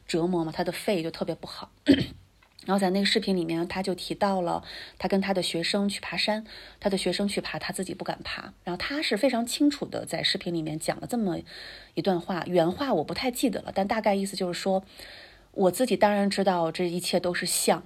[0.07, 1.71] 折磨嘛，他的肺就特别不好。
[2.67, 4.65] 然后在那个视频里面，他就提到了
[4.99, 6.47] 他跟他的学生去爬山，
[6.81, 8.55] 他的学生去爬，他自己不敢爬。
[8.65, 11.39] 然后他是非常清楚的在视频里面讲了这么
[11.93, 14.83] 一段话，原话我不太记得了，但大概意思就是说，
[15.51, 17.83] 我自己当然知道这一切都是相，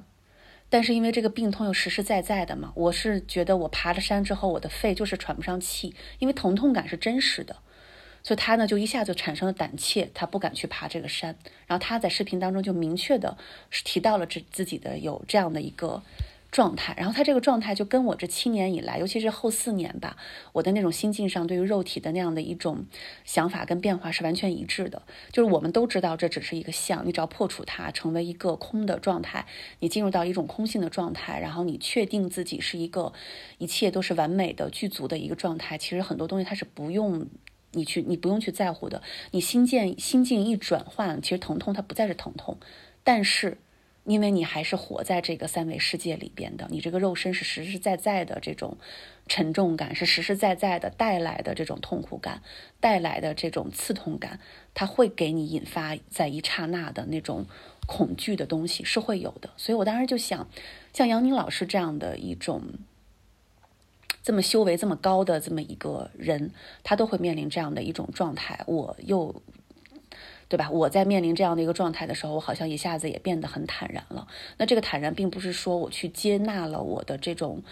[0.70, 7.56] 但是因为这个病痛又实实在在的嘛，我是觉得我爬了山之后，我的肺就是喘不上气，因为疼痛感是真实的。
[8.22, 11.34] 所以他呢，就一下就产生了胆怯，他不敢去爬这个山。
[11.66, 13.38] 然后他在视频当中就明确的
[13.84, 16.02] 提到了这自己的有这样的一个
[16.50, 16.94] 状态。
[16.96, 20.16] 然后他这个状态就跟我这七年以来，尤其是后四年吧，
[20.52, 22.86] 我的那种心境上对于肉体的那样的一种
[23.24, 25.02] 想法跟变化是完全一致的。
[25.32, 29.46] 就是我们都知道这只是一个相，你只要破除它，成为一个空的状态，
[29.80, 33.12] 你进入到一种空性的状态，然后你确定自己是一个
[33.58, 35.76] 一切都是完美的具足的一个状态。
[35.78, 37.26] 其实很多东西它是不用。
[37.72, 39.02] 你去，你不用去在乎的。
[39.30, 42.56] 你心境心境一转换，其实疼痛它不再是疼痛，
[43.04, 43.58] 但是
[44.08, 48.76] 因为你还是活在这个三维世界里边的，你这个肉身是实实在在的这种
[49.28, 52.42] 沉重感，是实实在在的带来的这种痛苦感，
[52.80, 54.40] 带来的这种刺痛感，
[54.74, 57.46] 它会给你引发在一刹那的那种
[57.86, 59.50] 恐惧的东西是会有的。
[59.56, 60.48] 所以我当时就想，
[60.92, 62.62] 像杨宁老师这样的一种。
[64.20, 66.50] 这么修为这么高的这么一个人，
[66.82, 68.62] 他都会面临这样的一种状态。
[68.66, 69.34] 我又，
[70.48, 70.70] 对吧？
[70.70, 74.26] 我在面临这样的一个状态的时候，我好像一下子也变得很坦然了。
[74.56, 77.62] 那这个坦然，并不是说我去接纳了我的这种，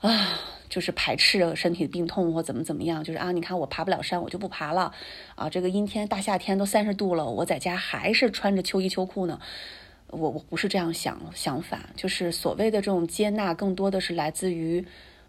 [0.00, 3.04] 啊，就是排斥身体的病痛或怎么怎么样。
[3.04, 4.92] 就是啊，你看我爬不了山，我就不爬了。
[5.36, 9.40] 啊，这个阴天大夏天都三十度了，我在家还是穿着秋衣秋裤呢。
[10.08, 14.84] 我我不是这样想想法，就是所谓的这种接纳，更多的是来自于。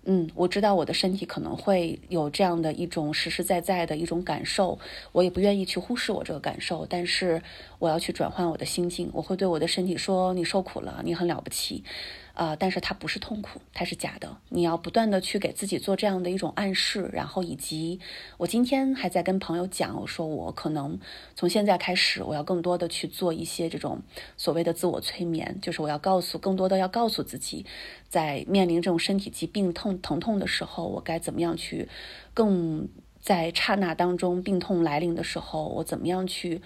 [0.06, 4.80] 嗯，我知道我的身体可能会有这样的一种实实在在的一种感受，
[5.12, 7.42] 我也不愿意去忽视我这个感受，但是
[7.78, 11.84] 我要去转换我的心境，我会对我的身体说：“你受苦了，你很了不起。”
[12.34, 14.38] 啊，但是它不是痛苦，它是假的。
[14.50, 18.00] 你要不断的去给自己做这样的一种暗示，然后以及
[18.38, 21.00] 我今天还在跟朋友讲，我说我可能
[21.36, 24.02] 从现在开始，我要更多的去做一些这种
[24.38, 27.66] 所谓的自我催眠，就是我要告诉更多的要告诉自己，
[28.08, 31.90] 在面临这种身体疾病痛疼痛的时候，我该怎么样去
[32.34, 32.88] 更
[33.20, 36.62] 在刹那当中病痛来临的时候，我怎么样去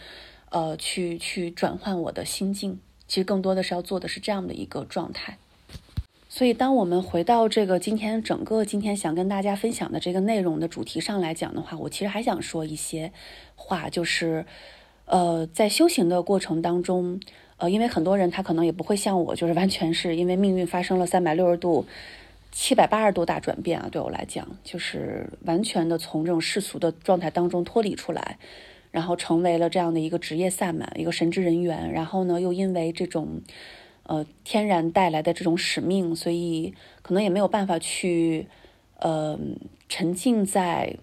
[0.52, 2.80] 呃去去转换我的心境。
[3.08, 5.38] 其实更多的是要做的是这样的一个状态。
[6.38, 13.14] 所以，当我们回到这个今天整个今天想跟大家分享的这个内容的主题上来讲的话，我其实还想说一些
[13.56, 14.46] 话，就是，
[15.06, 17.22] 呃，在修行的过程当中，
[17.56, 21.86] 呃，因为很多人他可能也不会像我，就是完全是因为命运发生了三百六十度、
[22.52, 23.88] 七百八十度大转变啊。
[23.90, 28.38] 对我来讲，就是完全的从这种世俗的状态当中脱离出来，
[28.92, 33.40] 然后成为了这样的一个职业萨满，一个神职人员，然后呢，又因为这种。
[34.08, 38.48] 呃，天然带来的这种使命，所以可能也没有办法去，
[39.00, 39.40] 呃，
[39.90, 40.98] 沉浸在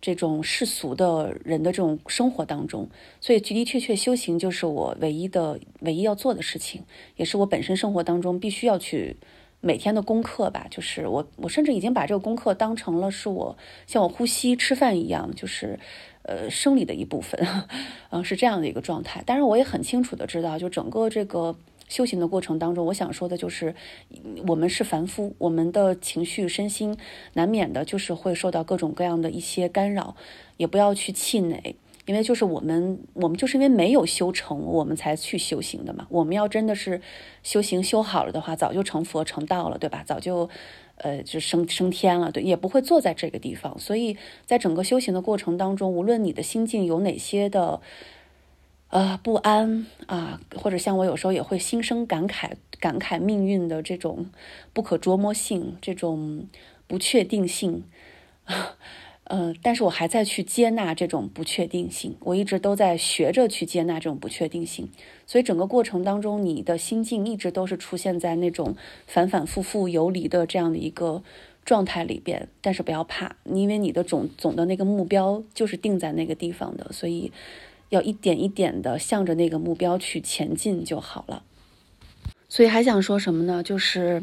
[0.00, 2.88] 这种世俗的人的这种生活当中。
[3.20, 6.82] 所以的的确确，修行就是我唯一的、唯一要做的事情，
[7.14, 9.16] 也是我本身生活当中必须要去
[9.60, 10.66] 每天的功课吧。
[10.68, 13.56] 就是我，我甚至已经把这个功课当成了是我
[13.86, 15.78] 像我呼吸、吃饭一样，就是
[16.22, 17.40] 呃生理的一部分，
[18.10, 19.22] 嗯， 是这样的一个状态。
[19.24, 21.56] 当然，我也很清楚的知道，就整个这个。
[21.92, 23.74] 修行的过程当中，我想说的就是，
[24.48, 26.96] 我们是凡夫，我们的情绪、身心
[27.34, 30.16] 难免的就是会受到各种各样的一些干扰，
[30.56, 36.06] 也不要去气馁，因为就是我们，我们就是因为没有修成，我们才去修行的嘛。
[36.08, 37.02] 我们要真的是
[37.42, 40.02] 修行修好了的话，早就成佛成道了，对吧？
[40.06, 40.48] 早就，
[40.96, 43.78] 呃，就升升天了，对，也不会坐在这个地方。
[43.78, 44.16] 所以
[44.46, 47.82] 在整个修行的过程当中，无论你的心境有哪些的。
[48.92, 54.26] 呃，不安啊，或者像我有时候也会心生感慨，感慨命运的这种
[54.74, 56.46] 不可捉摸性，这种
[56.86, 57.84] 不确定性。
[59.24, 64.90] 呃，但是我还在去接纳这种不确定性，我一直都在学着去接纳这种不确定性。
[65.26, 71.22] 所以整个过程当中，你的心境一直都是出现在那种反反复复游离的这样的一个
[71.64, 72.46] 状态里边。
[72.60, 77.32] 但是不要怕，因为你的总总的那个目标就是定在那个地方的，所以。
[77.92, 81.42] 要一点一点的向着那个目标去前进就好了。
[82.48, 83.62] 所以还想说什么呢？
[83.62, 84.22] 就是。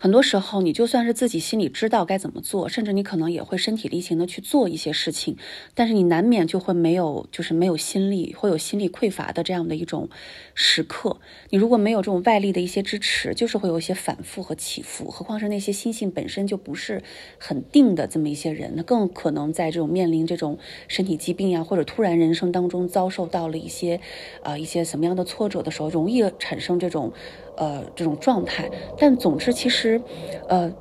[0.00, 5.36] 很多时候，你就算是自己心里知道该怎么做，甚至你可能也会身体力行的去做一些事情，
[5.74, 10.08] 但是你难免就会没有，就是没有心力，会有心力匮乏的这样的一种
[10.54, 11.18] 时刻。
[11.50, 15.10] 你如果没有这种外力的一些支持，就是会有一些反复和起伏。
[15.10, 17.02] 何况是那些心性本身就不是
[17.36, 24.00] 很定的这么一些人，那更可能在这种面临这种身体疾病呀，或者突然人生当中遭受到了一些，
[24.44, 27.12] 呃，一些什么样的挫折的时候，容易产生这种。
[27.58, 30.00] 呃，这种状态，但总之，其实，
[30.48, 30.72] 呃，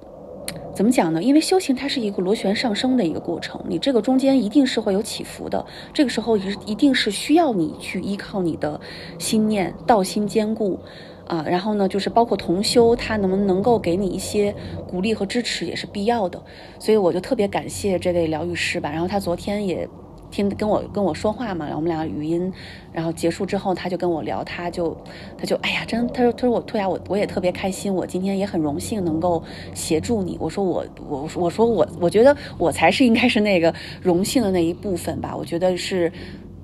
[0.76, 1.24] 怎么讲呢？
[1.24, 5.66] 因为修行它是一个螺旋上升的一个过程，你这个中间一定是会有起伏的。
[5.91, 8.80] 这个时候一一定是需要你去依靠你的
[9.18, 10.80] 心念，道心坚固
[11.26, 11.44] 啊。
[11.48, 14.54] 然后呢，就是包括同修，他能不能够给你一些
[14.88, 16.40] 鼓励和支持，也是必要的。
[16.78, 18.91] 所以我就特别感谢这位疗愈师吧。
[18.91, 19.90] 然后他昨天也。
[20.38, 22.53] 听跟我跟我说话嘛，然后我们俩语音，
[22.93, 24.95] 然后结束之后，他就跟我聊，他就
[25.35, 29.43] 他就哎呀，真他说他说我兔雅我我也特别开心，我今天也很荣幸能够
[29.73, 30.38] 协助你。
[30.39, 35.35] 我说我我我说我我觉得我才是应该是那个荣幸的那一部分吧。
[35.35, 36.11] 我觉得是，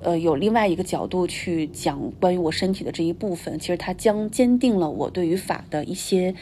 [0.02, 6.34] 呃，有另外一个角度去讲关于我身体的这一部分，其实它将坚定了我对于法的一些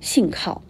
[0.00, 0.62] 信靠。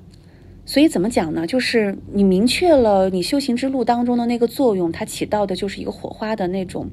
[0.72, 1.46] 所以怎么讲呢？
[1.46, 6.88] 就是你明确了你修行之路当中的那个作用，它起到的就是一个火花的那种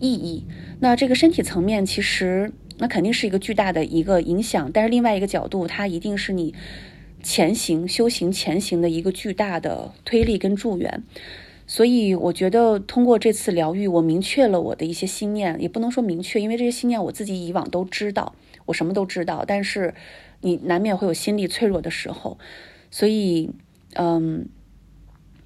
[0.00, 0.46] 意义。
[0.80, 4.70] 那这个身体层面，其实那肯定是一个巨大的一个影响。
[4.72, 6.54] 但是另外一个角度，它一定是你
[7.22, 11.02] 前行修行前行的一个巨大的推力跟助缘。
[11.66, 18.34] 所以我觉得通过这次疗愈，我明确了我的一些心念，也不能说明确，因为这些心念我自己以往都知道，
[18.64, 19.44] 我什么都知道。
[19.46, 19.92] 但是
[20.40, 22.38] 你难免会有心力脆弱的时候。
[22.92, 23.50] 所以，
[23.94, 24.46] 嗯，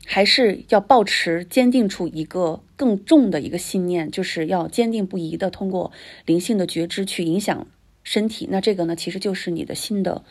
[0.04, 5.90] 还是要保持坚定出一个更重的一个信念，就是要坚定不移的通过
[6.26, 7.66] 灵性的觉知去影响
[8.04, 8.46] 身体。
[8.50, 10.22] 那这个呢，其实就是你的心的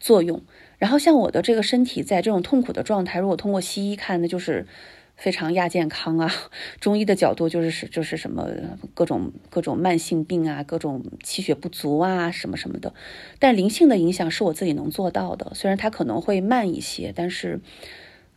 [0.00, 0.42] 作用。
[0.78, 4.66] 然后，像我的这个身体在这种痛苦的状态，如果通过西医看，那就是。
[5.18, 6.32] 非常亚健康啊，
[6.80, 8.48] 中医的角度就是是就是什么
[8.94, 12.94] 各种各种慢性病啊，各种气血不足啊，什么什么的。
[13.40, 17.60] 但灵性的影响是我自己能做到的，虽然它可能会慢一些，但是，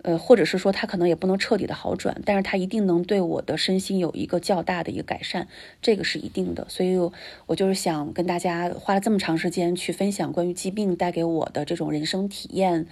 [0.02, 5.48] 呃，或者是说它可能也不能彻底的好转，但是它一定能对我的身心有一个较大的一个改善，
[5.84, 6.66] 这个是一定的。
[6.68, 6.98] 所以，
[7.46, 12.88] 我就是想跟大家花了这么长时间去分享关于疾病带给我的这种人生体验，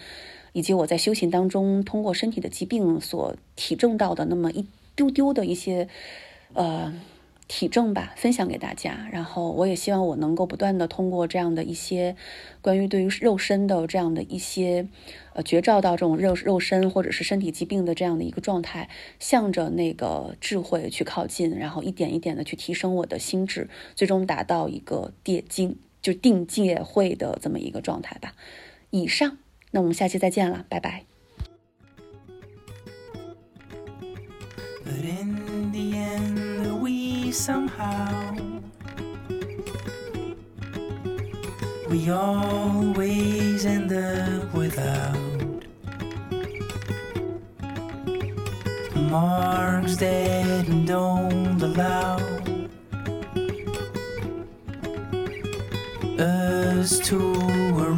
[0.60, 4.65] 以及我在修行当中通过身体的疾病所体证到的那么一
[4.95, 5.88] 丢丢的一些，
[6.53, 6.94] 呃。
[7.52, 9.10] 体证吧，分享给大家。
[9.11, 12.15] 然后我也希望我能够不断的通过这样的一些
[12.61, 14.88] 关于对于肉身的这样的一些
[15.34, 18.88] 呃觉照到这种肉肉身或者是身体疾病的这样的一个状态，
[19.18, 28.36] 向着那个智慧去靠近，然后一点一点的去提升我的心智，最终达到一个定境就定界会的这么一个状态吧。
[28.91, 29.40] 以上，
[29.72, 31.06] 那我们下期再见了，拜拜。
[37.32, 38.36] somehow.
[41.90, 45.16] We always end up without
[48.96, 52.18] marks that don't allow
[56.18, 57.18] us to
[57.74, 57.89] worry.